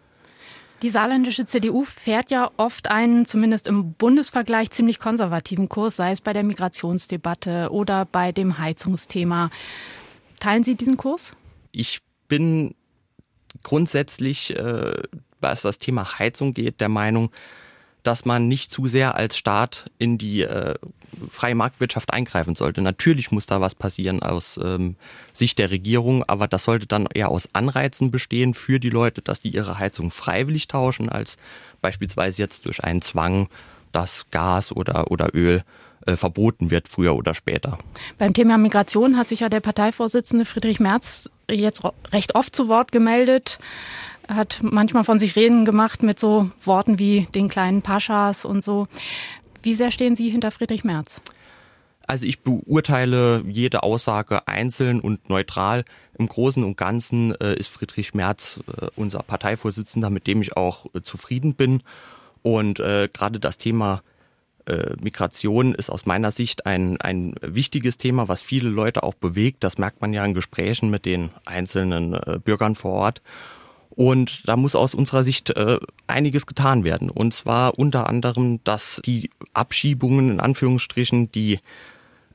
Die 0.83 0.90
saarländische 0.90 1.47
CDU 1.47 1.85
fährt 1.85 2.30
ja 2.30 2.50
oft 2.59 2.90
einen, 2.90 3.25
zumindest 3.25 3.66
im 3.66 3.95
Bundesvergleich, 3.95 4.71
ziemlich 4.71 4.99
konservativen 4.99 5.68
Kurs, 5.68 5.97
sei 5.97 6.12
es 6.12 6.21
bei 6.21 6.35
der 6.35 6.42
Migrationsdebatte 6.42 7.71
oder 7.71 8.04
bei 8.04 8.33
dem 8.33 8.59
Heizungsthema. 8.59 9.50
Teilen 10.38 10.64
Sie 10.64 10.75
diesen 10.75 10.99
Kurs? 10.99 11.35
Ich 11.73 12.00
bin 12.28 12.75
grundsätzlich, 13.62 14.54
äh, 14.54 15.02
was 15.40 15.62
das 15.62 15.78
Thema 15.78 16.18
Heizung 16.18 16.52
geht, 16.52 16.80
der 16.80 16.90
Meinung, 16.90 17.30
dass 18.07 18.25
man 18.25 18.47
nicht 18.47 18.71
zu 18.71 18.87
sehr 18.87 19.17
als 19.17 19.37
Staat 19.37 19.91
in 19.99 20.17
die 20.17 20.43
äh, 20.43 20.75
freie 21.31 21.55
Marktwirtschaft 21.55 22.13
eingreifen 22.13 22.55
sollte. 22.55 22.81
Natürlich 22.83 23.33
muss 23.33 23.47
da 23.47 23.61
was 23.61 23.75
passieren 23.75 24.23
aus 24.23 24.61
ähm, 24.63 24.97
Sicht 25.33 25.59
der 25.59 25.71
Regierung, 25.71 26.23
aber 26.25 26.47
das 26.47 26.65
sollte 26.65 26.87
dann 26.87 27.09
eher 27.13 27.31
aus 27.31 27.49
Anreizen 27.53 28.11
bestehen 28.11 28.55
für 28.55 28.79
die 28.79 28.91
Leute, 28.91 29.23
dass 29.23 29.41
die 29.41 29.49
ihre 29.49 29.79
Heizung 29.79 30.11
freiwillig 30.11 30.69
tauschen, 30.69 31.09
als 31.09 31.37
beispielsweise 31.81 32.43
jetzt 32.43 32.67
durch 32.67 32.85
einen 32.85 33.03
Zwang, 33.03 33.49
dass 33.93 34.27
Gas 34.31 34.71
oder, 34.71 35.11
oder 35.11 35.35
Öl 35.35 35.65
äh, 36.07 36.17
verboten 36.17 36.71
wird, 36.71 36.89
früher 36.89 37.17
oder 37.17 37.35
später. 37.35 37.79
Beim 38.19 38.35
Thema 38.35 38.59
Migration 38.59 39.17
hat 39.17 39.29
sich 39.29 39.41
ja 39.41 39.49
der 39.49 39.61
Parteivorsitzende 39.61 40.45
Friedrich 40.45 40.79
Merz 40.79 41.31
jetzt 41.51 41.83
recht 42.13 42.35
oft 42.35 42.55
zu 42.55 42.69
Wort 42.69 42.93
gemeldet 42.93 43.59
hat 44.28 44.61
manchmal 44.62 45.04
von 45.04 45.18
sich 45.18 45.37
reden 45.37 45.64
gemacht 45.64 46.02
mit 46.02 46.18
so 46.18 46.50
Worten 46.64 46.99
wie 46.99 47.28
den 47.35 47.49
kleinen 47.49 47.83
Paschas 47.83 48.45
und 48.45 48.62
so. 48.62 48.88
Wie 49.62 49.75
sehr 49.75 49.90
stehen 49.90 50.16
Sie 50.16 50.30
hinter 50.30 50.50
Friedrich 50.50 50.85
Merz? 50.85 51.21
Also 52.06 52.25
ich 52.26 52.40
beurteile 52.40 53.42
jede 53.47 53.83
Aussage 53.83 54.47
einzeln 54.47 55.00
und 55.00 55.28
neutral. 55.28 55.85
Im 56.18 56.28
Großen 56.28 56.62
und 56.62 56.76
Ganzen 56.76 57.35
äh, 57.40 57.54
ist 57.54 57.68
Friedrich 57.68 58.14
Merz 58.14 58.61
äh, 58.68 58.87
unser 58.95 59.21
Parteivorsitzender, 59.21 60.09
mit 60.09 60.26
dem 60.26 60.40
ich 60.40 60.56
auch 60.56 60.87
äh, 60.95 61.00
zufrieden 61.00 61.54
bin. 61.54 61.83
Und 62.42 62.76
gerade 62.76 63.40
das 63.40 63.59
Thema 63.59 64.02
Migration 65.00 65.75
ist 65.75 65.90
aus 65.90 66.06
meiner 66.06 66.30
Sicht 66.30 66.64
ein, 66.64 67.00
ein 67.00 67.35
wichtiges 67.40 67.99
Thema, 67.99 68.28
was 68.28 68.45
viele 68.45 68.68
Leute 68.68 69.02
auch 69.02 69.14
bewegt. 69.14 69.64
Das 69.64 69.78
merkt 69.78 70.00
man 70.00 70.12
ja 70.12 70.25
in 70.25 70.33
Gesprächen 70.33 70.88
mit 70.88 71.06
den 71.06 71.30
einzelnen 71.45 72.16
Bürgern 72.45 72.76
vor 72.76 72.92
Ort. 72.92 73.21
Und 73.97 74.43
da 74.45 74.57
muss 74.57 74.76
aus 74.76 74.95
unserer 74.95 75.25
Sicht 75.25 75.50
äh, 75.50 75.81
einiges 76.07 76.47
getan 76.47 76.85
werden. 76.85 77.09
Und 77.09 77.33
zwar 77.33 77.79
unter 77.79 78.09
anderem, 78.09 78.61
dass 78.62 79.00
die 79.05 79.31
Abschiebungen 79.55 80.31
in 80.31 80.38
Anführungsstrichen, 80.38 81.33
die 81.33 81.61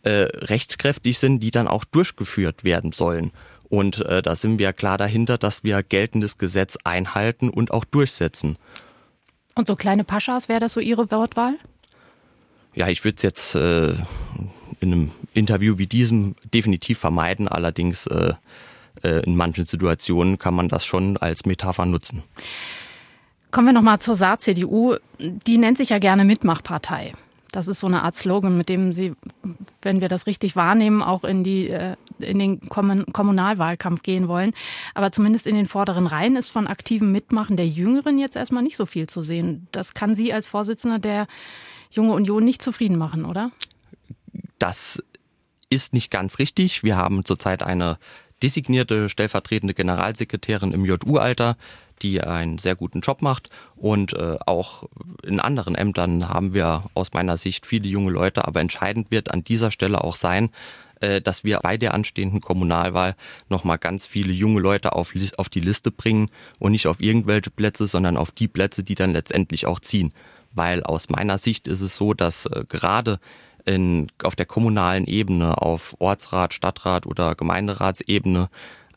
äh, 0.02 0.28
rechtskräftig 0.34 1.20
sind, 1.20 1.40
die 1.42 1.52
dann 1.52 1.68
auch 1.68 1.86
durchgeführt 1.86 2.64
werden 2.64 2.92
sollen. 2.92 3.32
Und 3.70 4.04
äh, 4.06 4.24
da 4.24 4.36
sind 4.36 4.58
wir 4.58 4.74
klar 4.74 4.98
dahinter, 4.98 5.38
dass 5.38 5.64
wir 5.64 5.84
geltendes 5.84 6.40
Gesetz 6.40 6.80
einhalten 6.84 7.50
und 7.50 7.70
auch 7.70 7.86
durchsetzen. 7.86 8.58
Und 9.54 9.68
so 9.68 9.76
kleine 9.76 10.04
Paschas, 10.04 10.50
wäre 10.50 10.60
das 10.60 10.74
so 10.74 10.80
Ihre 10.80 11.12
Wortwahl? 11.12 11.54
Ja, 12.74 12.88
ich 12.88 13.04
würde 13.04 13.18
es 13.18 13.24
jetzt 13.24 13.56
äh, 13.56 13.92
in 14.80 14.92
einem 14.92 15.12
Interview 15.36 15.78
wie 15.78 15.88
diesem 15.88 16.36
definitiv 16.54 16.98
vermeiden. 16.98 17.48
Allerdings 17.48 18.08
äh, 18.08 18.34
in 19.04 19.36
manchen 19.36 19.66
Situationen 19.66 20.38
kann 20.38 20.54
man 20.54 20.70
das 20.70 20.86
schon 20.86 21.18
als 21.18 21.46
Metapher 21.46 21.86
nutzen. 21.86 22.24
Kommen 23.52 23.68
wir 23.68 23.74
nochmal 23.74 24.00
zur 24.00 24.16
Saar-CDU. 24.16 24.96
Die 25.20 25.58
nennt 25.58 25.78
sich 25.78 25.90
ja 25.90 26.00
gerne 26.00 26.24
Mitmachpartei. 26.24 27.14
Das 27.52 27.68
ist 27.68 27.80
so 27.80 27.88
eine 27.88 28.04
Art 28.04 28.16
Slogan, 28.16 28.58
mit 28.58 28.70
dem 28.70 28.94
sie, 28.94 29.14
wenn 29.82 30.00
wir 30.00 30.08
das 30.08 30.26
richtig 30.26 30.56
wahrnehmen, 30.56 31.02
auch 31.02 31.26
in, 31.26 31.44
die, 31.44 31.68
äh, 31.68 31.98
in 32.20 32.40
den 32.40 32.62
Kommunalwahlkampf 32.70 34.04
gehen 34.04 34.30
wollen. 34.30 34.54
Aber 34.94 35.12
zumindest 35.12 35.48
in 35.48 35.56
den 35.56 35.66
vorderen 35.66 36.08
Reihen 36.08 36.38
ist 36.38 36.48
von 36.48 36.66
aktivem 36.66 37.12
Mitmachen 37.12 37.58
der 37.58 37.68
Jüngeren 37.68 38.18
jetzt 38.18 38.38
erstmal 38.38 38.64
nicht 38.64 38.78
so 38.78 38.86
viel 38.86 39.08
zu 39.08 39.22
sehen. 39.22 39.68
Das 39.74 39.94
kann 39.94 40.16
Sie 40.16 40.32
als 40.32 40.48
Vorsitzender 40.48 41.00
der 41.00 41.28
Junge 41.92 42.14
Union 42.14 42.46
nicht 42.46 42.62
zufrieden 42.62 42.98
machen, 42.98 43.26
oder? 43.26 43.52
Das 44.58 45.04
ist 45.70 45.94
nicht 45.94 46.10
ganz 46.10 46.40
richtig. 46.40 46.84
Wir 46.84 46.96
haben 46.96 47.26
zurzeit 47.26 47.64
eine 47.64 47.98
designierte 48.42 49.10
stellvertretende 49.10 49.74
Generalsekretärin 49.74 50.72
im 50.72 50.86
JU-Alter, 50.86 51.58
die 52.02 52.22
einen 52.22 52.58
sehr 52.58 52.76
guten 52.76 53.02
Job 53.02 53.22
macht. 53.22 53.50
Und 53.76 54.14
äh, 54.14 54.38
auch 54.46 54.84
in 55.24 55.40
anderen 55.40 55.76
Ämtern 55.76 56.28
haben 56.28 56.54
wir 56.54 56.86
aus 56.94 57.14
meiner 57.14 57.38
Sicht 57.38 57.66
viele 57.66 57.88
junge 57.88 58.12
Leute. 58.12 58.46
Aber 58.48 58.60
entscheidend 58.60 59.12
wird 59.12 59.32
an 59.32 59.44
dieser 59.44 59.72
Stelle 59.72 60.04
auch 60.04 60.16
sein, 60.16 60.50
äh, 61.02 61.22
dass 61.22 61.44
wir 61.44 61.60
bei 61.60 61.78
der 61.78 61.94
anstehenden 61.94 62.42
Kommunalwahl 62.42 63.16
nochmal 63.50 63.78
ganz 63.78 64.06
viele 64.06 64.32
junge 64.32 64.62
Leute 64.62 64.94
auf, 64.94 65.14
auf 65.38 65.50
die 65.50 65.60
Liste 65.60 65.92
bringen 65.92 66.30
und 66.60 66.72
nicht 66.72 66.88
auf 66.88 67.02
irgendwelche 67.02 67.50
Plätze, 67.50 67.88
sondern 67.88 68.18
auf 68.18 68.32
die 68.32 68.48
Plätze, 68.48 68.84
die 68.84 68.96
dann 68.96 69.12
letztendlich 69.12 69.66
auch 69.66 69.80
ziehen. 69.80 70.14
Weil 70.54 70.84
aus 70.84 71.10
meiner 71.10 71.38
Sicht 71.38 71.68
ist 71.68 71.82
es 71.82 71.96
so, 71.96 72.14
dass 72.14 72.46
äh, 72.46 72.66
gerade 72.68 73.20
in, 73.66 74.12
auf 74.24 74.36
der 74.36 74.46
kommunalen 74.46 75.06
Ebene, 75.06 75.62
auf 75.62 75.96
Ortsrat, 76.00 76.54
Stadtrat 76.54 77.06
oder 77.06 77.36
Gemeinderatsebene 77.36 78.50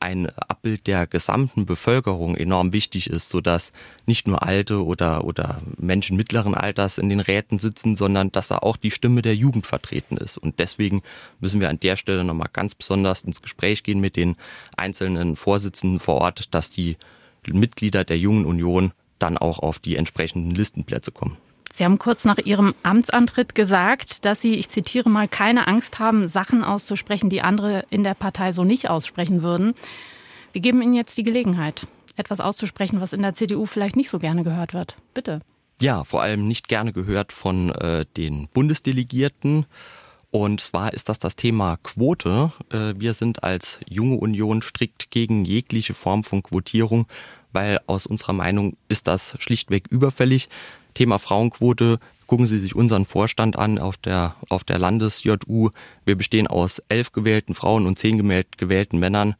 ein 0.04 0.28
Abbild 0.36 0.86
der 0.86 1.06
gesamten 1.06 1.64
Bevölkerung 1.64 2.36
enorm 2.36 2.74
wichtig 2.74 3.08
ist, 3.08 3.30
sodass 3.30 3.72
nicht 4.04 4.28
nur 4.28 4.42
Alte 4.42 4.84
oder, 4.84 5.24
oder 5.24 5.62
Menschen 5.78 6.18
mittleren 6.18 6.54
Alters 6.54 6.98
in 6.98 7.08
den 7.08 7.20
Räten 7.20 7.58
sitzen, 7.58 7.96
sondern 7.96 8.30
dass 8.30 8.48
da 8.48 8.58
auch 8.58 8.76
die 8.76 8.90
Stimme 8.90 9.22
der 9.22 9.34
Jugend 9.34 9.66
vertreten 9.66 10.18
ist. 10.18 10.36
Und 10.36 10.58
deswegen 10.58 11.02
müssen 11.40 11.60
wir 11.60 11.70
an 11.70 11.80
der 11.80 11.96
Stelle 11.96 12.22
nochmal 12.22 12.50
ganz 12.52 12.74
besonders 12.74 13.22
ins 13.22 13.40
Gespräch 13.40 13.82
gehen 13.82 14.00
mit 14.00 14.16
den 14.16 14.36
einzelnen 14.76 15.36
Vorsitzenden 15.36 16.00
vor 16.00 16.16
Ort, 16.16 16.54
dass 16.54 16.68
die 16.68 16.98
Mitglieder 17.46 18.04
der 18.04 18.18
Jungen 18.18 18.44
Union 18.44 18.92
dann 19.18 19.38
auch 19.38 19.58
auf 19.58 19.78
die 19.78 19.96
entsprechenden 19.96 20.54
Listenplätze 20.54 21.12
kommen. 21.12 21.38
Sie 21.76 21.84
haben 21.84 21.98
kurz 21.98 22.24
nach 22.24 22.38
Ihrem 22.38 22.72
Amtsantritt 22.84 23.56
gesagt, 23.56 24.24
dass 24.24 24.40
Sie, 24.40 24.54
ich 24.54 24.68
zitiere 24.68 25.10
mal, 25.10 25.26
keine 25.26 25.66
Angst 25.66 25.98
haben, 25.98 26.28
Sachen 26.28 26.62
auszusprechen, 26.62 27.30
die 27.30 27.42
andere 27.42 27.84
in 27.90 28.04
der 28.04 28.14
Partei 28.14 28.52
so 28.52 28.62
nicht 28.62 28.88
aussprechen 28.88 29.42
würden. 29.42 29.74
Wir 30.52 30.60
geben 30.60 30.80
Ihnen 30.82 30.94
jetzt 30.94 31.18
die 31.18 31.24
Gelegenheit, 31.24 31.88
etwas 32.14 32.38
auszusprechen, 32.38 33.00
was 33.00 33.12
in 33.12 33.22
der 33.22 33.34
CDU 33.34 33.66
vielleicht 33.66 33.96
nicht 33.96 34.08
so 34.08 34.20
gerne 34.20 34.44
gehört 34.44 34.72
wird. 34.72 34.94
Bitte. 35.14 35.40
Ja, 35.82 36.04
vor 36.04 36.22
allem 36.22 36.46
nicht 36.46 36.68
gerne 36.68 36.92
gehört 36.92 37.32
von 37.32 37.70
äh, 37.70 38.06
den 38.16 38.48
Bundesdelegierten. 38.54 39.66
Und 40.30 40.60
zwar 40.60 40.94
ist 40.94 41.08
das 41.08 41.18
das 41.18 41.34
Thema 41.34 41.78
Quote. 41.82 42.52
Äh, 42.70 42.94
wir 42.96 43.14
sind 43.14 43.42
als 43.42 43.80
junge 43.88 44.18
Union 44.18 44.62
strikt 44.62 45.10
gegen 45.10 45.44
jegliche 45.44 45.94
Form 45.94 46.22
von 46.22 46.44
Quotierung, 46.44 47.08
weil 47.54 47.80
aus 47.86 48.06
unserer 48.06 48.34
Meinung 48.34 48.76
ist 48.88 49.06
das 49.06 49.36
schlichtweg 49.38 49.86
überfällig. 49.88 50.48
Thema 50.92 51.18
Frauenquote, 51.18 51.98
gucken 52.26 52.46
Sie 52.46 52.58
sich 52.58 52.74
unseren 52.74 53.04
Vorstand 53.04 53.56
an 53.56 53.78
auf 53.78 53.96
der, 53.96 54.34
auf 54.48 54.64
der 54.64 54.78
Landes-JU. 54.78 55.70
Wir 56.04 56.16
bestehen 56.16 56.46
aus 56.46 56.80
elf 56.88 57.12
gewählten 57.12 57.54
Frauen 57.54 57.86
und 57.86 57.98
zehn 57.98 58.18
gewählten 58.56 58.98
Männern 58.98 59.34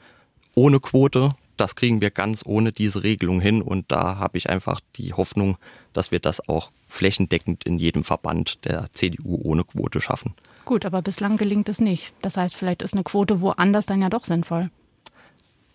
ohne 0.54 0.80
Quote. 0.80 1.30
Das 1.56 1.76
kriegen 1.76 2.00
wir 2.00 2.10
ganz 2.10 2.42
ohne 2.44 2.72
diese 2.72 3.04
Regelung 3.04 3.40
hin 3.40 3.62
und 3.62 3.90
da 3.92 4.18
habe 4.18 4.38
ich 4.38 4.50
einfach 4.50 4.80
die 4.96 5.12
Hoffnung, 5.12 5.56
dass 5.92 6.10
wir 6.10 6.18
das 6.18 6.48
auch 6.48 6.72
flächendeckend 6.88 7.64
in 7.64 7.78
jedem 7.78 8.02
Verband 8.02 8.64
der 8.64 8.86
CDU 8.92 9.40
ohne 9.42 9.62
Quote 9.62 10.00
schaffen. 10.00 10.34
Gut, 10.64 10.84
aber 10.84 11.02
bislang 11.02 11.36
gelingt 11.36 11.68
es 11.68 11.80
nicht. 11.80 12.12
Das 12.22 12.36
heißt, 12.36 12.56
vielleicht 12.56 12.82
ist 12.82 12.94
eine 12.94 13.04
Quote 13.04 13.40
woanders 13.40 13.86
dann 13.86 14.02
ja 14.02 14.08
doch 14.08 14.24
sinnvoll. 14.24 14.70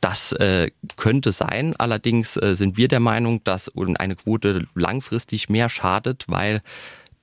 Das 0.02 0.32
äh, 0.34 0.72
könnte 0.96 1.32
sein. 1.32 1.76
Allerdings 1.78 2.38
äh, 2.38 2.56
sind 2.56 2.78
wir 2.78 2.88
der 2.88 3.00
Meinung, 3.02 3.44
dass 3.44 3.72
eine 3.76 4.16
Quote 4.16 4.66
langfristig 4.74 5.50
mehr 5.50 5.68
schadet, 5.68 6.26
weil 6.28 6.62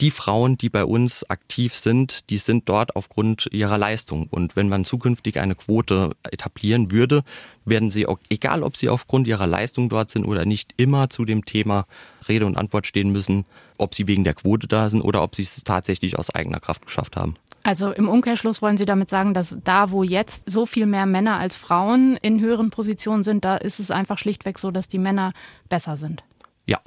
die 0.00 0.10
Frauen, 0.10 0.58
die 0.58 0.68
bei 0.68 0.84
uns 0.84 1.28
aktiv 1.30 1.74
sind, 1.74 2.28
die 2.28 2.36
sind 2.38 2.68
dort 2.68 2.96
aufgrund 2.96 3.48
ihrer 3.50 3.78
Leistung. 3.78 4.28
Und 4.30 4.54
wenn 4.54 4.68
man 4.68 4.84
zukünftig 4.84 5.38
eine 5.40 5.54
Quote 5.54 6.10
etablieren 6.30 6.90
würde, 6.92 7.24
werden 7.64 7.90
sie, 7.90 8.06
auch, 8.06 8.18
egal 8.28 8.62
ob 8.62 8.76
sie 8.76 8.90
aufgrund 8.90 9.26
ihrer 9.26 9.46
Leistung 9.46 9.88
dort 9.88 10.10
sind 10.10 10.26
oder 10.26 10.44
nicht, 10.44 10.74
immer 10.76 11.08
zu 11.08 11.24
dem 11.24 11.44
Thema 11.44 11.86
Rede 12.28 12.44
und 12.44 12.58
Antwort 12.58 12.86
stehen 12.86 13.10
müssen, 13.10 13.46
ob 13.78 13.94
sie 13.94 14.06
wegen 14.06 14.24
der 14.24 14.34
Quote 14.34 14.66
da 14.66 14.90
sind 14.90 15.00
oder 15.00 15.22
ob 15.22 15.34
sie 15.34 15.42
es 15.42 15.64
tatsächlich 15.64 16.18
aus 16.18 16.34
eigener 16.34 16.60
Kraft 16.60 16.84
geschafft 16.84 17.16
haben. 17.16 17.34
Also 17.66 17.90
im 17.90 18.08
Umkehrschluss 18.08 18.62
wollen 18.62 18.76
Sie 18.76 18.84
damit 18.84 19.10
sagen, 19.10 19.34
dass 19.34 19.58
da, 19.64 19.90
wo 19.90 20.04
jetzt 20.04 20.48
so 20.48 20.66
viel 20.66 20.86
mehr 20.86 21.04
Männer 21.04 21.36
als 21.36 21.56
Frauen 21.56 22.16
in 22.22 22.40
höheren 22.40 22.70
Positionen 22.70 23.24
sind, 23.24 23.44
da 23.44 23.56
ist 23.56 23.80
es 23.80 23.90
einfach 23.90 24.18
schlichtweg 24.18 24.60
so, 24.60 24.70
dass 24.70 24.86
die 24.86 25.00
Männer 25.00 25.32
besser 25.68 25.96
sind. 25.96 26.22
Ja. 26.66 26.78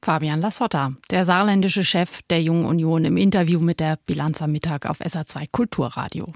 Fabian 0.00 0.40
Lassotta, 0.40 0.92
der 1.10 1.24
saarländische 1.24 1.82
Chef 1.82 2.20
der 2.30 2.40
Jungen 2.40 2.66
Union 2.66 3.04
im 3.04 3.16
Interview 3.16 3.58
mit 3.58 3.80
der 3.80 3.98
Bilanz 4.06 4.40
am 4.42 4.52
Mittag 4.52 4.86
auf 4.86 5.00
SA2 5.00 5.48
Kulturradio. 5.50 6.28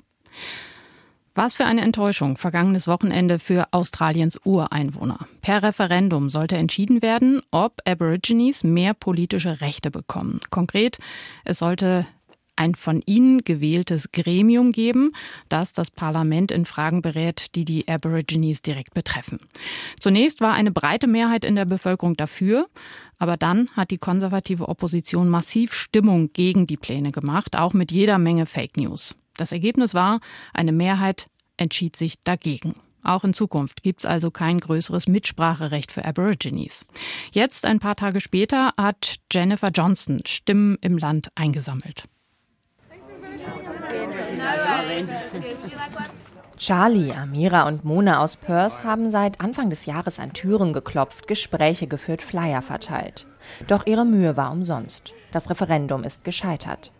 Was 1.36 1.54
für 1.54 1.64
eine 1.64 1.82
Enttäuschung 1.82 2.38
vergangenes 2.38 2.88
Wochenende 2.88 3.38
für 3.38 3.68
Australiens 3.70 4.40
Ureinwohner. 4.44 5.28
Per 5.42 5.62
Referendum 5.62 6.28
sollte 6.28 6.56
entschieden 6.56 7.02
werden, 7.02 7.40
ob 7.52 7.78
Aborigines 7.86 8.64
mehr 8.64 8.94
politische 8.94 9.60
Rechte 9.60 9.92
bekommen. 9.92 10.40
Konkret, 10.50 10.98
es 11.44 11.60
sollte 11.60 12.04
ein 12.58 12.74
von 12.74 13.02
ihnen 13.06 13.44
gewähltes 13.44 14.10
Gremium 14.12 14.72
geben, 14.72 15.12
das 15.48 15.72
das 15.72 15.90
Parlament 15.90 16.50
in 16.50 16.64
Fragen 16.64 17.02
berät, 17.02 17.54
die 17.54 17.64
die 17.64 17.86
Aborigines 17.88 18.62
direkt 18.62 18.94
betreffen. 18.94 19.38
Zunächst 20.00 20.40
war 20.40 20.54
eine 20.54 20.72
breite 20.72 21.06
Mehrheit 21.06 21.44
in 21.44 21.54
der 21.54 21.64
Bevölkerung 21.64 22.16
dafür, 22.16 22.68
aber 23.18 23.36
dann 23.36 23.68
hat 23.74 23.90
die 23.90 23.98
konservative 23.98 24.68
Opposition 24.68 25.28
massiv 25.28 25.72
Stimmung 25.72 26.32
gegen 26.32 26.66
die 26.66 26.76
Pläne 26.76 27.12
gemacht, 27.12 27.56
auch 27.56 27.74
mit 27.74 27.92
jeder 27.92 28.18
Menge 28.18 28.46
Fake 28.46 28.76
News. 28.76 29.14
Das 29.36 29.52
Ergebnis 29.52 29.94
war, 29.94 30.20
eine 30.52 30.72
Mehrheit 30.72 31.28
entschied 31.56 31.96
sich 31.96 32.14
dagegen. 32.24 32.74
Auch 33.04 33.24
in 33.24 33.34
Zukunft 33.34 33.82
gibt 33.82 34.00
es 34.00 34.06
also 34.06 34.30
kein 34.30 34.58
größeres 34.58 35.06
Mitspracherecht 35.06 35.92
für 35.92 36.04
Aborigines. 36.04 36.84
Jetzt, 37.32 37.64
ein 37.64 37.78
paar 37.78 37.96
Tage 37.96 38.20
später, 38.20 38.72
hat 38.76 39.16
Jennifer 39.32 39.70
Johnson 39.70 40.18
Stimmen 40.26 40.76
im 40.80 40.98
Land 40.98 41.30
eingesammelt. 41.36 42.04
Charlie, 46.56 47.12
Amira 47.12 47.68
und 47.68 47.84
Mona 47.84 48.20
aus 48.20 48.36
Perth 48.36 48.82
haben 48.82 49.10
seit 49.10 49.40
Anfang 49.40 49.70
des 49.70 49.86
Jahres 49.86 50.18
an 50.18 50.32
Türen 50.32 50.72
geklopft, 50.72 51.28
Gespräche 51.28 51.86
geführt, 51.86 52.20
Flyer 52.20 52.62
verteilt. 52.62 53.26
Doch 53.68 53.86
ihre 53.86 54.04
Mühe 54.04 54.36
war 54.36 54.50
umsonst. 54.50 55.12
Das 55.30 55.50
Referendum 55.50 56.02
ist 56.02 56.24
gescheitert. 56.24 56.90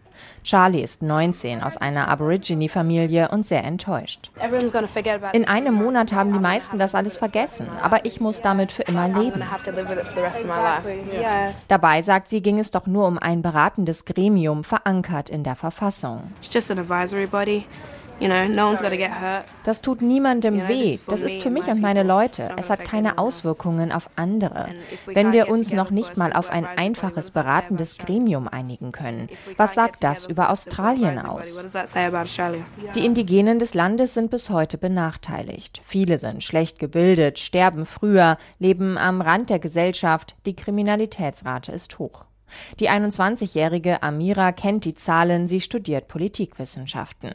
Charlie 0.44 0.82
ist 0.82 1.02
19 1.02 1.62
aus 1.62 1.76
einer 1.76 2.08
Aborigine-Familie 2.08 3.28
und 3.28 3.46
sehr 3.46 3.64
enttäuscht. 3.64 4.30
In 5.32 5.48
einem 5.48 5.74
Monat 5.74 6.12
haben 6.12 6.32
die 6.32 6.38
meisten 6.38 6.78
das 6.78 6.94
alles 6.94 7.18
vergessen, 7.18 7.68
aber 7.82 8.04
ich 8.04 8.20
muss 8.20 8.40
damit 8.40 8.72
für 8.72 8.82
immer 8.82 9.08
leben. 9.08 9.42
Dabei, 11.68 12.02
sagt 12.02 12.28
sie, 12.28 12.42
ging 12.42 12.58
es 12.58 12.70
doch 12.70 12.86
nur 12.86 13.06
um 13.06 13.18
ein 13.18 13.42
beratendes 13.42 14.04
Gremium, 14.04 14.64
verankert 14.64 15.30
in 15.30 15.44
der 15.44 15.56
Verfassung. 15.56 16.32
Das 19.64 19.80
tut 19.80 20.02
niemandem 20.02 20.68
weh. 20.68 20.98
Das 21.06 21.22
ist 21.22 21.42
für 21.42 21.50
mich 21.50 21.68
und 21.68 21.80
meine 21.80 22.02
Leute. 22.02 22.50
Es 22.56 22.70
hat 22.70 22.84
keine 22.84 23.18
Auswirkungen 23.18 23.92
auf 23.92 24.10
andere. 24.16 24.70
Wenn 25.06 25.32
wir 25.32 25.48
uns 25.48 25.72
noch 25.72 25.90
nicht 25.90 26.16
mal 26.16 26.32
auf 26.32 26.50
ein 26.50 26.66
einfaches 26.66 27.30
beratendes 27.30 27.98
Gremium 27.98 28.48
einigen 28.48 28.92
können, 28.92 29.28
was 29.56 29.74
sagt 29.74 30.02
das 30.04 30.26
über 30.26 30.50
Australien 30.50 31.18
aus? 31.18 31.64
Die 32.94 33.04
Indigenen 33.04 33.58
des 33.58 33.74
Landes 33.74 34.14
sind 34.14 34.30
bis 34.30 34.50
heute 34.50 34.78
benachteiligt. 34.78 35.80
Viele 35.84 36.18
sind 36.18 36.42
schlecht 36.42 36.78
gebildet, 36.78 37.38
sterben 37.38 37.86
früher, 37.86 38.38
leben 38.58 38.98
am 38.98 39.20
Rand 39.20 39.50
der 39.50 39.58
Gesellschaft. 39.58 40.36
Die 40.46 40.56
Kriminalitätsrate 40.56 41.72
ist 41.72 41.98
hoch. 41.98 42.24
Die 42.80 42.90
21-jährige 42.90 44.02
Amira 44.02 44.52
kennt 44.52 44.84
die 44.84 44.94
Zahlen, 44.94 45.48
sie 45.48 45.60
studiert 45.60 46.08
Politikwissenschaften. 46.08 47.32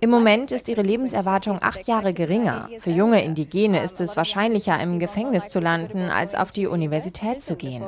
Im 0.00 0.10
Moment 0.10 0.52
ist 0.52 0.68
ihre 0.68 0.82
Lebenserwartung 0.82 1.58
acht 1.60 1.86
Jahre 1.86 2.12
geringer. 2.12 2.68
Für 2.78 2.90
junge 2.90 3.22
Indigene 3.22 3.82
ist 3.82 4.00
es 4.00 4.16
wahrscheinlicher, 4.16 4.80
im 4.80 4.98
Gefängnis 4.98 5.48
zu 5.48 5.60
landen, 5.60 6.10
als 6.10 6.34
auf 6.34 6.50
die 6.50 6.66
Universität 6.66 7.42
zu 7.42 7.56
gehen. 7.56 7.82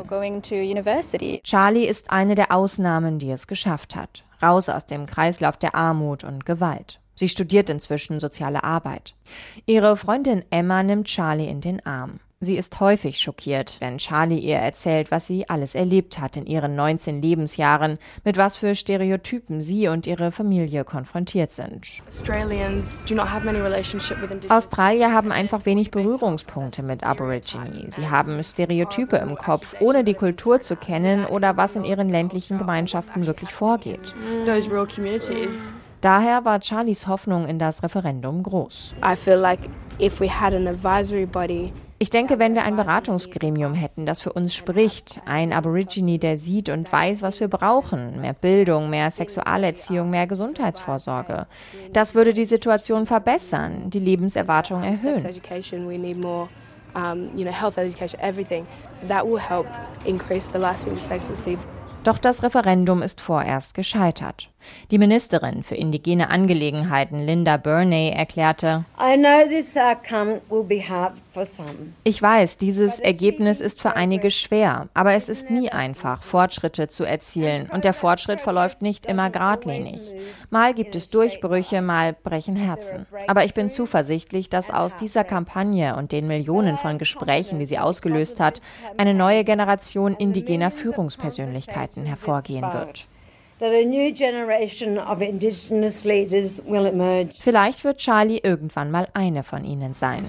Charlie 1.43 1.87
ist 1.87 2.11
eine 2.11 2.35
der 2.35 2.53
Ausnahmen, 2.53 3.19
die 3.19 3.31
es 3.31 3.47
geschafft 3.47 3.97
hat. 3.97 4.25
Raus 4.43 4.69
aus 4.69 4.87
dem 4.87 5.07
Kreislauf 5.07 5.57
der 5.57 5.75
Armut 5.75 6.25
und 6.25 6.47
Gewalt. 6.47 7.01
Sie 7.15 7.29
studiert 7.29 7.69
inzwischen 7.69 8.19
soziale 8.19 8.65
Arbeit. 8.65 9.15
Ihre 9.67 9.97
Freundin 9.99 10.43
Emma 10.51 10.83
nimmt 10.83 11.07
Charlie 11.07 11.49
in 11.49 11.61
den 11.61 11.85
Arm. 11.85 12.21
Sie 12.43 12.57
ist 12.57 12.81
häufig 12.81 13.21
schockiert, 13.21 13.77
wenn 13.81 13.99
Charlie 13.99 14.39
ihr 14.39 14.57
erzählt, 14.57 15.11
was 15.11 15.27
sie 15.27 15.51
alles 15.51 15.75
erlebt 15.75 16.19
hat 16.19 16.39
in 16.39 16.47
ihren 16.47 16.75
19 16.75 17.21
Lebensjahren, 17.21 17.99
mit 18.25 18.39
was 18.39 18.57
für 18.57 18.75
Stereotypen 18.75 19.61
sie 19.61 19.89
und 19.89 20.07
ihre 20.07 20.33
Familie 20.33 20.85
konfrontiert 20.85 21.53
sind. 21.53 22.01
Australier 24.49 25.13
haben 25.13 25.33
einfach 25.33 25.67
wenig 25.67 25.91
Berührungspunkte 25.91 26.83
mit 26.83 27.05
Aborigine. 27.05 27.91
Sie 27.91 28.09
haben 28.09 28.43
Stereotype 28.43 29.17
im 29.17 29.37
Kopf, 29.37 29.77
ohne 29.79 30.03
die 30.03 30.15
Kultur 30.15 30.63
zu 30.63 30.77
kennen 30.77 31.27
oder 31.27 31.59
was 31.59 31.77
in 31.77 31.85
ihren 31.85 32.09
ländlichen 32.09 32.57
Gemeinschaften 32.57 33.27
wirklich 33.27 33.53
vorgeht. 33.53 34.15
Daher 36.01 36.47
war 36.47 36.63
Charlies 36.63 37.07
Hoffnung 37.07 37.45
in 37.45 37.59
das 37.59 37.83
Referendum 37.83 38.43
groß. 38.43 38.95
I 39.05 39.15
feel 39.15 39.37
like 39.37 39.61
if 40.01 40.21
we 40.21 40.31
had 40.31 40.55
an 40.55 40.67
advisory 40.67 41.27
body 41.27 41.75
ich 42.03 42.09
denke, 42.09 42.39
wenn 42.39 42.55
wir 42.55 42.65
ein 42.65 42.77
Beratungsgremium 42.77 43.75
hätten, 43.75 44.07
das 44.07 44.23
für 44.23 44.33
uns 44.33 44.55
spricht, 44.55 45.21
ein 45.27 45.53
Aborigine, 45.53 46.19
der 46.19 46.39
sieht 46.39 46.71
und 46.71 46.91
weiß, 46.91 47.21
was 47.21 47.41
wir 47.41 47.49
brauchen, 47.49 48.23
mehr 48.23 48.33
Bildung, 48.33 48.89
mehr 48.89 49.11
Sexualerziehung, 49.11 50.09
mehr 50.09 50.27
Gesundheitsvorsorge, 50.27 51.47
das 51.93 52.15
würde 52.15 52.33
die 52.33 52.47
Situation 52.47 53.05
verbessern, 53.07 53.91
die 53.91 53.99
Lebenserwartung 53.99 54.83
erhöhen. 54.83 55.23
Doch 62.03 62.17
das 62.17 62.43
Referendum 62.43 63.03
ist 63.03 63.21
vorerst 63.21 63.75
gescheitert. 63.75 64.49
Die 64.91 64.99
Ministerin 64.99 65.63
für 65.63 65.75
indigene 65.75 66.31
Angelegenheiten 66.31 67.19
Linda 67.19 67.57
Burney 67.57 68.11
erklärte, 68.11 68.85
ich 72.05 72.23
weiß, 72.23 72.57
dieses 72.57 73.01
Ergebnis 73.01 73.61
ist 73.61 73.81
für 73.81 73.97
einige 73.97 74.31
schwer, 74.31 74.89
aber 74.95 75.13
es 75.15 75.29
ist 75.29 75.51
nie 75.51 75.71
einfach, 75.71 76.23
Fortschritte 76.23 76.89
zu 76.89 77.05
erzielen 77.05 77.71
und 77.73 77.85
der 77.85 77.95
Fortschritt 77.95 78.41
verläuft 78.41 78.83
nicht 78.83 79.07
immer 79.07 79.31
geradlinig. 79.31 80.01
Mal 80.51 80.75
gibt 80.75 80.97
es 80.97 81.11
Durchbrüche, 81.11 81.83
mal 81.83 82.13
brechen 82.13 82.57
Herzen. 82.57 83.07
Aber 83.29 83.45
ich 83.45 83.55
bin 83.55 83.71
zuversichtlich, 83.71 84.51
dass 84.51 84.71
aus 84.71 84.97
dieser 84.97 85.25
Kampagne 85.25 85.97
und 85.97 86.13
den 86.13 86.27
Millionen 86.27 86.79
von 86.79 86.99
Gesprächen, 86.99 87.59
die 87.59 87.67
sie 87.67 87.79
ausgelöst 87.79 88.41
hat, 88.41 88.61
eine 88.97 89.15
neue 89.15 89.45
Generation 89.45 90.15
indigener 90.15 90.71
Führungspersönlichkeiten 90.71 92.07
hervorgehen 92.07 92.73
wird. 92.73 93.09
Vielleicht 97.41 97.85
wird 97.85 97.99
Charlie 97.99 98.39
irgendwann 98.43 98.91
mal 98.91 99.09
eine 99.13 99.43
von 99.43 99.65
ihnen 99.65 99.93
sein. 99.93 100.25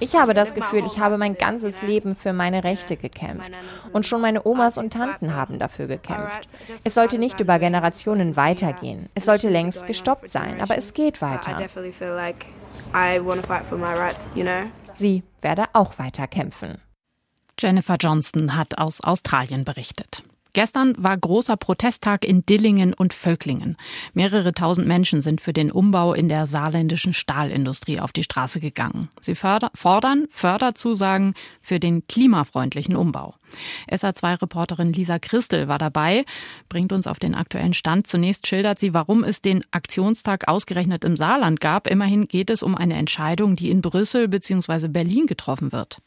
Ich 0.00 0.16
habe 0.16 0.34
das 0.34 0.54
Gefühl, 0.54 0.84
ich 0.84 0.98
habe 0.98 1.16
mein 1.18 1.34
ganzes 1.34 1.82
Leben 1.82 2.16
für 2.16 2.32
meine 2.32 2.64
Rechte 2.64 2.96
gekämpft. 2.96 3.52
Und 3.92 4.04
schon 4.04 4.20
meine 4.20 4.44
Omas 4.44 4.76
und 4.76 4.92
Tanten 4.92 5.36
haben 5.36 5.60
dafür 5.60 5.86
gekämpft. 5.86 6.48
Es 6.82 6.94
sollte 6.94 7.18
nicht 7.18 7.38
über 7.38 7.60
Generationen 7.60 8.34
weitergehen. 8.34 9.08
Es 9.14 9.26
sollte 9.26 9.48
längst 9.48 9.86
gestoppt 9.86 10.28
sein, 10.30 10.60
aber 10.60 10.76
es 10.76 10.94
geht 10.94 11.22
weiter. 11.22 11.58
Sie 14.94 15.22
werde 15.40 15.64
auch 15.72 15.98
weiter 16.00 16.26
kämpfen. 16.26 16.78
Jennifer 17.60 17.96
Johnston 18.00 18.56
hat 18.56 18.78
aus 18.78 19.00
Australien 19.02 19.64
berichtet. 19.64 20.24
Gestern 20.54 20.94
war 20.98 21.16
großer 21.16 21.56
Protesttag 21.56 22.26
in 22.26 22.44
Dillingen 22.44 22.92
und 22.92 23.14
Völklingen. 23.14 23.78
Mehrere 24.12 24.52
tausend 24.52 24.86
Menschen 24.86 25.22
sind 25.22 25.40
für 25.40 25.54
den 25.54 25.70
Umbau 25.70 26.12
in 26.12 26.28
der 26.28 26.46
saarländischen 26.46 27.14
Stahlindustrie 27.14 28.00
auf 28.00 28.12
die 28.12 28.22
Straße 28.22 28.60
gegangen. 28.60 29.08
Sie 29.20 29.34
fordern 29.34 30.26
Förderzusagen 30.28 31.34
für 31.62 31.80
den 31.80 32.06
klimafreundlichen 32.06 32.96
Umbau. 32.96 33.34
SA2-Reporterin 33.90 34.92
Lisa 34.92 35.18
Christel 35.18 35.68
war 35.68 35.78
dabei, 35.78 36.24
bringt 36.68 36.92
uns 36.92 37.06
auf 37.06 37.18
den 37.18 37.34
aktuellen 37.34 37.74
Stand. 37.74 38.06
Zunächst 38.06 38.46
schildert 38.46 38.78
sie, 38.78 38.92
warum 38.92 39.24
es 39.24 39.40
den 39.40 39.64
Aktionstag 39.70 40.48
ausgerechnet 40.48 41.04
im 41.04 41.16
Saarland 41.16 41.60
gab. 41.60 41.86
Immerhin 41.86 42.28
geht 42.28 42.50
es 42.50 42.62
um 42.62 42.74
eine 42.74 42.94
Entscheidung, 42.94 43.56
die 43.56 43.70
in 43.70 43.80
Brüssel 43.80 44.28
bzw. 44.28 44.88
Berlin 44.88 45.26
getroffen 45.26 45.72
wird. 45.72 45.98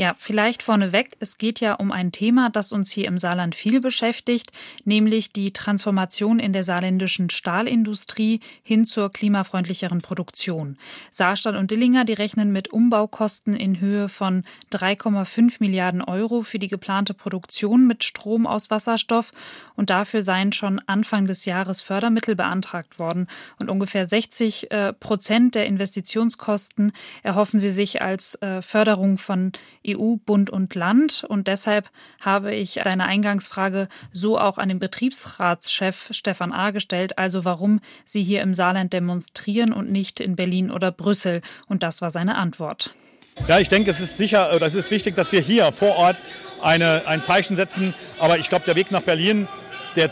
Ja, 0.00 0.14
vielleicht 0.16 0.62
vorneweg, 0.62 1.14
es 1.20 1.36
geht 1.36 1.60
ja 1.60 1.74
um 1.74 1.92
ein 1.92 2.10
Thema, 2.10 2.48
das 2.48 2.72
uns 2.72 2.90
hier 2.90 3.06
im 3.06 3.18
Saarland 3.18 3.54
viel 3.54 3.82
beschäftigt, 3.82 4.50
nämlich 4.86 5.30
die 5.30 5.52
Transformation 5.52 6.38
in 6.38 6.54
der 6.54 6.64
saarländischen 6.64 7.28
Stahlindustrie 7.28 8.40
hin 8.62 8.86
zur 8.86 9.10
klimafreundlicheren 9.10 10.00
Produktion. 10.00 10.78
Saarstadt 11.10 11.54
und 11.54 11.70
Dillinger, 11.70 12.06
die 12.06 12.14
rechnen 12.14 12.50
mit 12.50 12.68
Umbaukosten 12.68 13.52
in 13.52 13.78
Höhe 13.78 14.08
von 14.08 14.44
3,5 14.72 15.56
Milliarden 15.58 16.00
Euro 16.00 16.40
für 16.40 16.58
die 16.58 16.68
geplante 16.68 17.12
Produktion 17.12 17.86
mit 17.86 18.02
Strom 18.02 18.46
aus 18.46 18.70
Wasserstoff 18.70 19.32
und 19.76 19.90
dafür 19.90 20.22
seien 20.22 20.52
schon 20.52 20.80
Anfang 20.86 21.26
des 21.26 21.44
Jahres 21.44 21.82
Fördermittel 21.82 22.36
beantragt 22.36 22.98
worden 22.98 23.26
und 23.58 23.68
ungefähr 23.68 24.06
60 24.06 24.70
äh, 24.70 24.94
Prozent 24.94 25.54
der 25.54 25.66
Investitionskosten 25.66 26.92
erhoffen 27.22 27.60
sie 27.60 27.68
sich 27.68 28.00
als 28.00 28.36
äh, 28.36 28.62
Förderung 28.62 29.18
von 29.18 29.52
EU, 29.96 30.16
Bund 30.16 30.50
und 30.50 30.74
Land. 30.74 31.24
Und 31.28 31.48
deshalb 31.48 31.90
habe 32.20 32.54
ich 32.54 32.80
deine 32.82 33.04
Eingangsfrage 33.04 33.88
so 34.12 34.38
auch 34.38 34.58
an 34.58 34.68
den 34.68 34.78
Betriebsratschef 34.78 36.08
Stefan 36.10 36.52
A. 36.52 36.70
gestellt, 36.70 37.18
also 37.18 37.44
warum 37.44 37.80
sie 38.04 38.22
hier 38.22 38.42
im 38.42 38.54
Saarland 38.54 38.92
demonstrieren 38.92 39.72
und 39.72 39.90
nicht 39.90 40.20
in 40.20 40.36
Berlin 40.36 40.70
oder 40.70 40.92
Brüssel. 40.92 41.42
Und 41.66 41.82
das 41.82 42.02
war 42.02 42.10
seine 42.10 42.36
Antwort. 42.36 42.94
Ja, 43.48 43.58
ich 43.58 43.68
denke, 43.68 43.90
es 43.90 44.00
ist 44.00 44.16
sicher, 44.16 44.60
es 44.60 44.74
ist 44.74 44.90
wichtig, 44.90 45.16
dass 45.16 45.32
wir 45.32 45.40
hier 45.40 45.72
vor 45.72 45.96
Ort 45.96 46.16
eine, 46.62 47.02
ein 47.06 47.22
Zeichen 47.22 47.56
setzen. 47.56 47.94
Aber 48.18 48.38
ich 48.38 48.48
glaube, 48.48 48.64
der 48.66 48.76
Weg 48.76 48.90
nach 48.90 49.02
Berlin, 49.02 49.48
der 49.96 50.10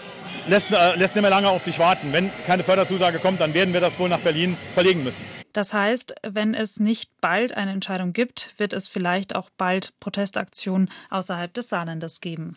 lässt, 0.48 0.70
äh, 0.70 0.96
lässt 0.96 1.14
nicht 1.14 1.22
mehr 1.22 1.30
lange 1.30 1.48
auf 1.48 1.62
sich 1.62 1.78
warten. 1.78 2.12
Wenn 2.12 2.30
keine 2.46 2.64
Förderzusage 2.64 3.18
kommt, 3.18 3.40
dann 3.40 3.54
werden 3.54 3.72
wir 3.72 3.80
das 3.80 3.98
wohl 3.98 4.08
nach 4.08 4.20
Berlin 4.20 4.56
verlegen 4.74 5.04
müssen. 5.04 5.24
Das 5.52 5.72
heißt, 5.72 6.14
wenn 6.26 6.54
es 6.54 6.78
nicht 6.78 7.11
bald 7.20 7.56
eine 7.56 7.72
Entscheidung 7.72 8.12
gibt, 8.12 8.54
wird 8.58 8.72
es 8.72 8.88
vielleicht 8.88 9.34
auch 9.34 9.50
bald 9.56 9.92
Protestaktionen 10.00 10.90
außerhalb 11.11 11.52
des 11.52 11.68
Saarlandes 11.68 12.20
geben. 12.20 12.56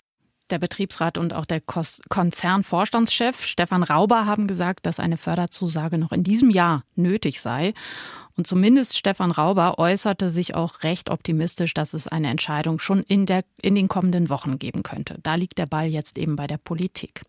Der 0.51 0.59
Betriebsrat 0.59 1.17
und 1.17 1.33
auch 1.33 1.45
der 1.45 1.61
Konzernvorstandschef 1.61 3.45
Stefan 3.45 3.83
Rauber 3.83 4.25
haben 4.25 4.47
gesagt, 4.47 4.85
dass 4.85 4.99
eine 4.99 5.15
Förderzusage 5.15 5.97
noch 5.97 6.11
in 6.11 6.25
diesem 6.25 6.49
Jahr 6.49 6.83
nötig 6.95 7.39
sei. 7.39 7.73
Und 8.35 8.47
zumindest 8.47 8.97
Stefan 8.97 9.31
Rauber 9.31 9.79
äußerte 9.79 10.29
sich 10.29 10.53
auch 10.53 10.83
recht 10.83 11.09
optimistisch, 11.09 11.73
dass 11.73 11.93
es 11.93 12.07
eine 12.09 12.29
Entscheidung 12.29 12.79
schon 12.79 13.03
in, 13.03 13.25
der, 13.25 13.43
in 13.61 13.75
den 13.75 13.87
kommenden 13.87 14.29
Wochen 14.29 14.59
geben 14.59 14.83
könnte. 14.83 15.19
Da 15.23 15.35
liegt 15.35 15.57
der 15.57 15.65
Ball 15.67 15.87
jetzt 15.87 16.17
eben 16.17 16.35
bei 16.35 16.47
der 16.47 16.57
Politik. 16.57 17.21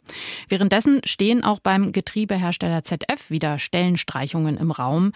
Währenddessen 0.48 1.00
stehen 1.04 1.44
auch 1.44 1.60
beim 1.60 1.92
Getriebehersteller 1.92 2.82
ZF 2.82 3.30
wieder 3.30 3.58
Stellenstreichungen 3.58 4.56
im 4.56 4.70
Raum. 4.72 5.12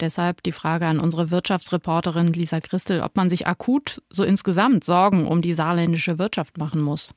Deshalb 0.00 0.42
die 0.44 0.52
Frage 0.52 0.86
an 0.86 1.00
unsere 1.00 1.30
Wirtschaftsreporterin 1.30 2.32
Lisa 2.32 2.60
Christel, 2.60 3.00
ob 3.02 3.16
man 3.16 3.30
sich 3.30 3.46
akut 3.48 4.02
so 4.10 4.22
insgesamt 4.22 4.84
Sorgen 4.84 5.26
um 5.26 5.42
die 5.42 5.54
saarländische 5.54 6.18
Wirtschaft 6.18 6.58
machen 6.58 6.82
muss. 6.82 7.14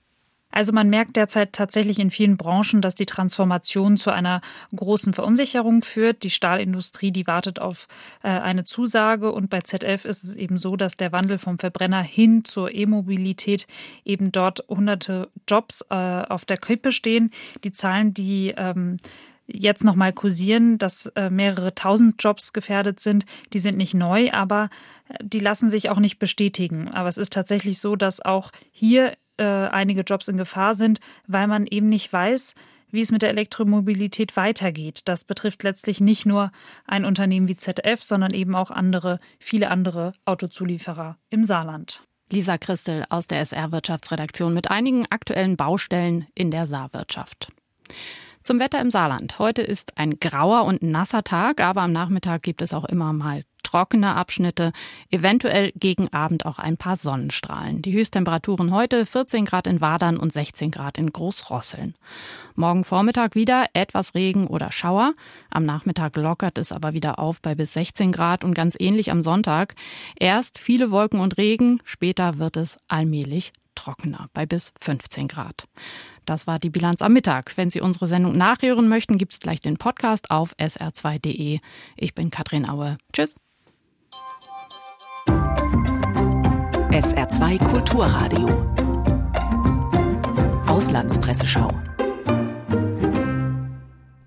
Also 0.52 0.74
man 0.74 0.90
merkt 0.90 1.16
derzeit 1.16 1.54
tatsächlich 1.54 2.00
in 2.00 2.12
vielen 2.12 2.38
Branchen, 2.38 2.82
dass 2.82 2.96
die 2.96 3.06
Transformation 3.06 3.98
zu 3.98 4.12
einer 4.12 4.42
großen 4.76 5.14
Verunsicherung 5.14 5.84
führt. 5.84 6.24
Die 6.24 6.30
Stahlindustrie, 6.30 7.12
die 7.12 7.28
wartet 7.28 7.60
auf 7.60 7.88
äh, 8.24 8.30
eine 8.30 8.64
Zusage 8.64 9.32
und 9.32 9.50
bei 9.50 9.62
ZF 9.62 10.06
ist 10.06 10.24
es 10.24 10.36
eben 10.36 10.58
so, 10.58 10.76
dass 10.76 10.96
der 10.96 11.12
Wandel 11.12 11.38
vom 11.38 11.60
Verbrenner 11.60 12.02
hin 12.02 12.44
zur 12.44 12.74
E-Mobilität 12.74 13.68
eben 14.06 14.32
dort 14.32 14.64
hunderte 14.68 15.30
Jobs 15.48 15.86
äh, 15.90 15.96
auf 15.96 16.46
der 16.46 16.58
Kippe 16.58 16.92
stehen. 16.92 17.32
Die 17.64 17.72
Zahlen, 17.72 18.14
die 18.14 18.54
ähm, 18.58 18.98
jetzt 19.48 19.84
nochmal 19.84 20.14
kursieren, 20.14 20.78
dass 20.78 21.08
äh, 21.08 21.30
mehrere 21.30 21.76
tausend 21.76 22.22
Jobs 22.24 22.54
gefährdet 22.54 23.00
sind, 23.00 23.26
die 23.54 23.60
sind 23.60 23.78
nicht 23.78 23.94
neu, 23.94 24.32
aber 24.32 24.70
die 25.22 25.40
lassen 25.40 25.70
sich 25.70 25.90
auch 25.90 26.00
nicht 26.00 26.20
bestätigen. 26.20 26.88
Aber 26.88 27.10
es 27.10 27.18
ist 27.18 27.34
tatsächlich 27.34 27.80
so, 27.80 27.96
dass 27.96 28.24
auch 28.24 28.52
hier 28.72 29.14
äh, 29.42 29.70
einige 29.70 30.02
Jobs 30.02 30.28
in 30.28 30.38
Gefahr 30.38 30.76
sind, 30.76 31.00
weil 31.26 31.48
man 31.48 31.66
eben 31.66 31.90
nicht 31.90 32.14
weiß, 32.14 32.54
wie 32.92 33.02
es 33.02 33.12
mit 33.12 33.24
der 33.24 33.30
Elektromobilität 33.30 34.38
weitergeht. 34.38 35.02
Das 35.06 35.24
betrifft 35.24 35.64
letztlich 35.64 36.00
nicht 36.00 36.26
nur 36.26 36.52
ein 36.86 37.06
Unternehmen 37.06 37.48
wie 37.48 37.58
ZF, 37.58 38.04
sondern 38.04 38.34
eben 38.34 38.56
auch 38.56 38.70
andere, 38.70 39.20
viele 39.40 39.72
andere 39.72 40.14
Autozulieferer 40.26 41.18
im 41.30 41.44
Saarland. 41.44 42.04
Lisa 42.32 42.58
Christel 42.58 43.06
aus 43.10 43.28
der 43.28 43.42
SR 43.42 43.72
Wirtschaftsredaktion 43.72 44.54
mit 44.54 44.70
einigen 44.70 45.06
aktuellen 45.10 45.58
Baustellen 45.58 46.28
in 46.36 46.52
der 46.52 46.66
Saarwirtschaft. 46.68 47.52
Zum 48.44 48.60
Wetter 48.60 48.82
im 48.82 48.90
Saarland. 48.90 49.38
Heute 49.38 49.62
ist 49.62 50.00
ein 50.00 50.20
grauer 50.20 50.66
und 50.66 50.82
nasser 50.82 51.24
Tag, 51.24 51.62
aber 51.62 51.82
am 51.82 51.92
Nachmittag 51.92 52.42
gibt 52.42 52.64
es 52.64 52.74
auch 52.74 52.86
immer 52.86 53.14
mal 53.14 53.44
trockene 53.62 54.16
Abschnitte, 54.16 54.72
eventuell 55.12 55.72
gegen 55.76 56.12
Abend 56.12 56.48
auch 56.48 56.58
ein 56.58 56.76
paar 56.76 56.96
Sonnenstrahlen. 56.96 57.84
Die 57.84 57.94
Höchsttemperaturen 57.94 58.72
heute 58.72 59.06
14 59.06 59.46
Grad 59.46 59.68
in 59.68 59.80
Wadern 59.80 60.18
und 60.18 60.34
16 60.34 60.72
Grad 60.72 60.98
in 60.98 61.14
Großrosseln. 61.14 61.94
Morgen 62.56 62.84
Vormittag 62.84 63.36
wieder 63.36 63.68
etwas 63.74 64.16
Regen 64.16 64.48
oder 64.48 64.72
Schauer. 64.72 65.14
Am 65.52 65.64
Nachmittag 65.64 66.18
lockert 66.18 66.58
es 66.58 66.72
aber 66.72 66.94
wieder 66.94 67.20
auf 67.20 67.42
bei 67.42 67.54
bis 67.54 67.74
16 67.74 68.12
Grad 68.12 68.44
und 68.44 68.56
ganz 68.56 68.76
ähnlich 68.80 69.12
am 69.12 69.22
Sonntag. 69.22 69.76
Erst 70.20 70.58
viele 70.58 70.90
Wolken 70.90 71.20
und 71.20 71.38
Regen, 71.38 71.80
später 71.86 72.40
wird 72.40 72.58
es 72.58 72.80
allmählich 72.88 73.54
trockener 73.76 74.30
bei 74.34 74.46
bis 74.46 74.74
15 74.82 75.28
Grad. 75.28 75.68
Das 76.26 76.48
war 76.48 76.60
die 76.60 76.70
Bilanz 76.70 77.02
am 77.02 77.14
Mittag. 77.14 77.58
Wenn 77.58 77.70
Sie 77.70 77.82
unsere 77.82 78.08
Sendung 78.08 78.38
nachhören 78.38 78.88
möchten, 78.88 79.18
gibt 79.18 79.34
es 79.34 79.40
gleich 79.40 79.60
den 79.60 79.78
Podcast 79.78 80.32
auf 80.32 80.54
sr2.de. 80.58 81.60
Ich 81.98 82.16
bin 82.16 82.30
Katrin 82.30 82.68
Aue. 82.70 82.98
Tschüss. 83.14 83.36
SR2 86.92 87.58
Kulturradio. 87.70 88.76
Auslandspresseschau. 90.68 91.70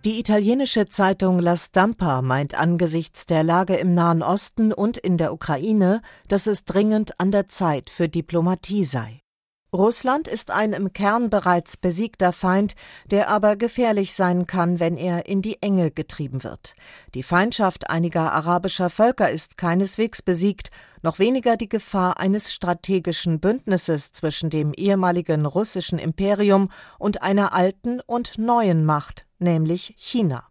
Die 0.04 0.18
italienische 0.18 0.86
Zeitung 0.88 1.38
La 1.38 1.56
Stampa 1.56 2.20
meint 2.20 2.54
angesichts 2.54 3.24
der 3.24 3.42
Lage 3.42 3.74
im 3.76 3.94
Nahen 3.94 4.22
Osten 4.22 4.72
und 4.72 4.98
in 4.98 5.16
der 5.16 5.32
Ukraine, 5.32 6.02
dass 6.28 6.46
es 6.46 6.64
dringend 6.64 7.18
an 7.18 7.30
der 7.30 7.48
Zeit 7.48 7.88
für 7.88 8.10
Diplomatie 8.10 8.84
sei. 8.84 9.23
Russland 9.74 10.28
ist 10.28 10.52
ein 10.52 10.72
im 10.72 10.92
Kern 10.92 11.30
bereits 11.30 11.76
besiegter 11.76 12.32
Feind, 12.32 12.76
der 13.10 13.28
aber 13.28 13.56
gefährlich 13.56 14.14
sein 14.14 14.46
kann, 14.46 14.78
wenn 14.78 14.96
er 14.96 15.26
in 15.26 15.42
die 15.42 15.60
Enge 15.62 15.90
getrieben 15.90 16.44
wird. 16.44 16.76
Die 17.14 17.24
Feindschaft 17.24 17.90
einiger 17.90 18.32
arabischer 18.32 18.88
Völker 18.88 19.32
ist 19.32 19.56
keineswegs 19.56 20.22
besiegt, 20.22 20.70
noch 21.02 21.18
weniger 21.18 21.56
die 21.56 21.68
Gefahr 21.68 22.20
eines 22.20 22.52
strategischen 22.52 23.40
Bündnisses 23.40 24.12
zwischen 24.12 24.48
dem 24.48 24.72
ehemaligen 24.74 25.44
russischen 25.44 25.98
Imperium 25.98 26.70
und 27.00 27.22
einer 27.22 27.52
alten 27.52 28.00
und 28.00 28.38
neuen 28.38 28.84
Macht, 28.84 29.26
nämlich 29.40 29.92
China. 29.96 30.44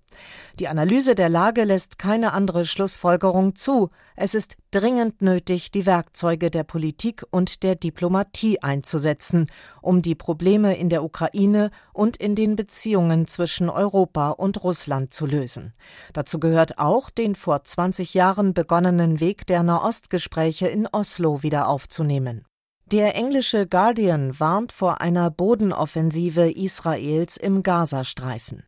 Die 0.59 0.67
Analyse 0.67 1.15
der 1.15 1.29
Lage 1.29 1.63
lässt 1.63 1.97
keine 1.97 2.33
andere 2.33 2.65
Schlussfolgerung 2.65 3.55
zu. 3.55 3.89
Es 4.15 4.35
ist 4.35 4.57
dringend 4.71 5.21
nötig, 5.21 5.71
die 5.71 5.85
Werkzeuge 5.85 6.51
der 6.51 6.63
Politik 6.63 7.23
und 7.31 7.63
der 7.63 7.75
Diplomatie 7.75 8.61
einzusetzen, 8.61 9.47
um 9.81 10.01
die 10.01 10.15
Probleme 10.15 10.75
in 10.77 10.89
der 10.89 11.03
Ukraine 11.03 11.71
und 11.93 12.17
in 12.17 12.35
den 12.35 12.55
Beziehungen 12.55 13.27
zwischen 13.27 13.69
Europa 13.69 14.29
und 14.29 14.63
Russland 14.63 15.13
zu 15.13 15.25
lösen. 15.25 15.73
Dazu 16.13 16.39
gehört 16.39 16.77
auch, 16.77 17.09
den 17.09 17.35
vor 17.35 17.63
20 17.63 18.13
Jahren 18.13 18.53
begonnenen 18.53 19.19
Weg 19.19 19.47
der 19.47 19.63
Nahostgespräche 19.63 20.67
in 20.67 20.87
Oslo 20.87 21.43
wieder 21.43 21.67
aufzunehmen. 21.67 22.45
Der 22.85 23.15
englische 23.15 23.65
Guardian 23.65 24.39
warnt 24.39 24.71
vor 24.71 25.01
einer 25.01 25.31
Bodenoffensive 25.31 26.51
Israels 26.51 27.37
im 27.37 27.63
Gazastreifen. 27.63 28.65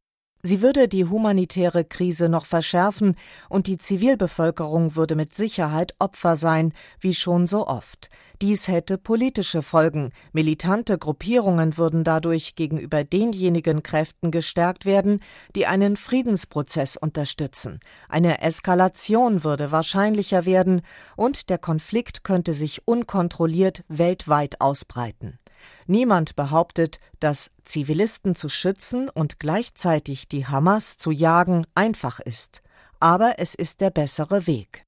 Sie 0.48 0.62
würde 0.62 0.88
die 0.88 1.06
humanitäre 1.06 1.84
Krise 1.84 2.30
noch 2.30 2.46
verschärfen 2.46 3.16
und 3.50 3.66
die 3.66 3.80
Zivilbevölkerung 3.80 4.96
würde 4.96 5.16
mit 5.16 5.34
Sicherheit 5.34 5.96
Opfer 5.98 6.36
sein, 6.36 6.72
wie 7.00 7.16
schon 7.16 7.48
so 7.48 7.66
oft. 7.66 8.12
Dies 8.44 8.68
hätte 8.68 9.00
politische 9.00 9.64
Folgen. 9.64 10.12
Militante 10.34 11.00
Gruppierungen 11.00 11.78
würden 11.78 12.04
dadurch 12.04 12.54
gegenüber 12.54 13.04
denjenigen 13.04 13.82
Kräften 13.82 14.30
gestärkt 14.30 14.86
werden, 14.86 15.20
die 15.56 15.66
einen 15.66 15.98
Friedensprozess 15.98 16.96
unterstützen. 16.96 17.80
Eine 18.08 18.44
Eskalation 18.44 19.44
würde 19.44 19.72
wahrscheinlicher 19.72 20.46
werden 20.46 20.84
und 21.16 21.50
der 21.50 21.58
Konflikt 21.58 22.24
könnte 22.24 22.54
sich 22.54 22.88
unkontrolliert 22.88 23.84
weltweit 23.88 24.62
ausbreiten. 24.62 25.40
Niemand 25.88 26.36
behauptet, 26.36 26.99
dass 27.19 27.51
Zivilisten 27.63 28.36
zu 28.36 28.49
schützen 28.49 29.10
und 29.10 29.39
gleichzeitig 29.39 30.28
die 30.28 30.47
Hamas 30.47 30.97
zu 30.97 31.12
jagen 31.12 31.65
einfach 31.75 32.19
ist. 32.19 32.62
Aber 32.99 33.36
es 33.38 33.56
ist 33.56 33.82
der 33.82 33.89
bessere 33.89 34.47
Weg. 34.47 34.86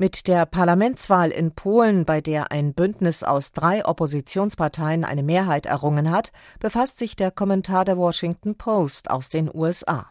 Mit 0.00 0.28
der 0.28 0.46
Parlamentswahl 0.46 1.30
in 1.30 1.54
Polen, 1.54 2.06
bei 2.06 2.22
der 2.22 2.50
ein 2.52 2.72
Bündnis 2.72 3.22
aus 3.22 3.52
drei 3.52 3.84
Oppositionsparteien 3.84 5.04
eine 5.04 5.22
Mehrheit 5.22 5.66
errungen 5.66 6.10
hat, 6.10 6.32
befasst 6.58 6.98
sich 6.98 7.16
der 7.16 7.30
Kommentar 7.30 7.84
der 7.84 7.98
Washington 7.98 8.56
Post 8.56 9.10
aus 9.10 9.28
den 9.28 9.50
USA. 9.54 10.08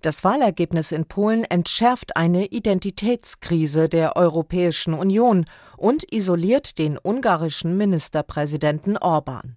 Das 0.00 0.22
Wahlergebnis 0.22 0.92
in 0.92 1.06
Polen 1.06 1.42
entschärft 1.42 2.16
eine 2.16 2.46
Identitätskrise 2.46 3.88
der 3.88 4.14
Europäischen 4.14 4.94
Union 4.94 5.44
und 5.76 6.04
isoliert 6.12 6.78
den 6.78 6.96
ungarischen 7.02 7.76
Ministerpräsidenten 7.76 8.96
Orban. 8.96 9.56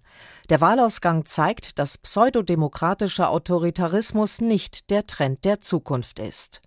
Der 0.50 0.60
Wahlausgang 0.60 1.26
zeigt, 1.26 1.78
dass 1.78 1.96
pseudodemokratischer 1.96 3.30
Autoritarismus 3.30 4.40
nicht 4.40 4.90
der 4.90 5.06
Trend 5.06 5.44
der 5.44 5.60
Zukunft 5.60 6.18
ist. 6.18 6.60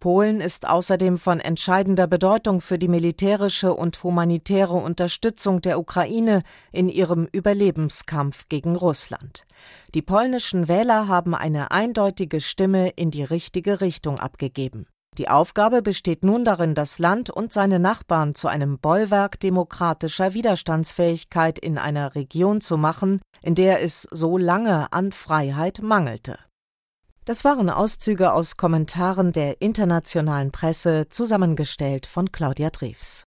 Polen 0.00 0.40
ist 0.40 0.68
außerdem 0.68 1.18
von 1.18 1.40
entscheidender 1.40 2.06
Bedeutung 2.06 2.60
für 2.60 2.78
die 2.78 2.88
militärische 2.88 3.74
und 3.74 4.02
humanitäre 4.02 4.74
Unterstützung 4.74 5.60
der 5.60 5.78
Ukraine 5.78 6.42
in 6.72 6.88
ihrem 6.88 7.26
Überlebenskampf 7.30 8.48
gegen 8.48 8.76
Russland. 8.76 9.44
Die 9.94 10.02
polnischen 10.02 10.68
Wähler 10.68 11.08
haben 11.08 11.34
eine 11.34 11.70
eindeutige 11.72 12.40
Stimme 12.40 12.90
in 12.90 13.10
die 13.10 13.24
richtige 13.24 13.80
Richtung 13.80 14.20
abgegeben. 14.20 14.86
Die 15.18 15.28
Aufgabe 15.28 15.82
besteht 15.82 16.22
nun 16.22 16.44
darin, 16.44 16.76
das 16.76 17.00
Land 17.00 17.28
und 17.28 17.52
seine 17.52 17.80
Nachbarn 17.80 18.36
zu 18.36 18.46
einem 18.46 18.78
Bollwerk 18.78 19.40
demokratischer 19.40 20.32
Widerstandsfähigkeit 20.32 21.58
in 21.58 21.76
einer 21.76 22.14
Region 22.14 22.60
zu 22.60 22.76
machen, 22.76 23.20
in 23.42 23.56
der 23.56 23.82
es 23.82 24.06
so 24.12 24.38
lange 24.38 24.92
an 24.92 25.10
Freiheit 25.10 25.80
mangelte. 25.82 26.38
Das 27.28 27.44
waren 27.44 27.68
Auszüge 27.68 28.32
aus 28.32 28.56
Kommentaren 28.56 29.32
der 29.32 29.60
internationalen 29.60 30.50
Presse, 30.50 31.08
zusammengestellt 31.10 32.06
von 32.06 32.32
Claudia 32.32 32.70
Drews. 32.70 33.28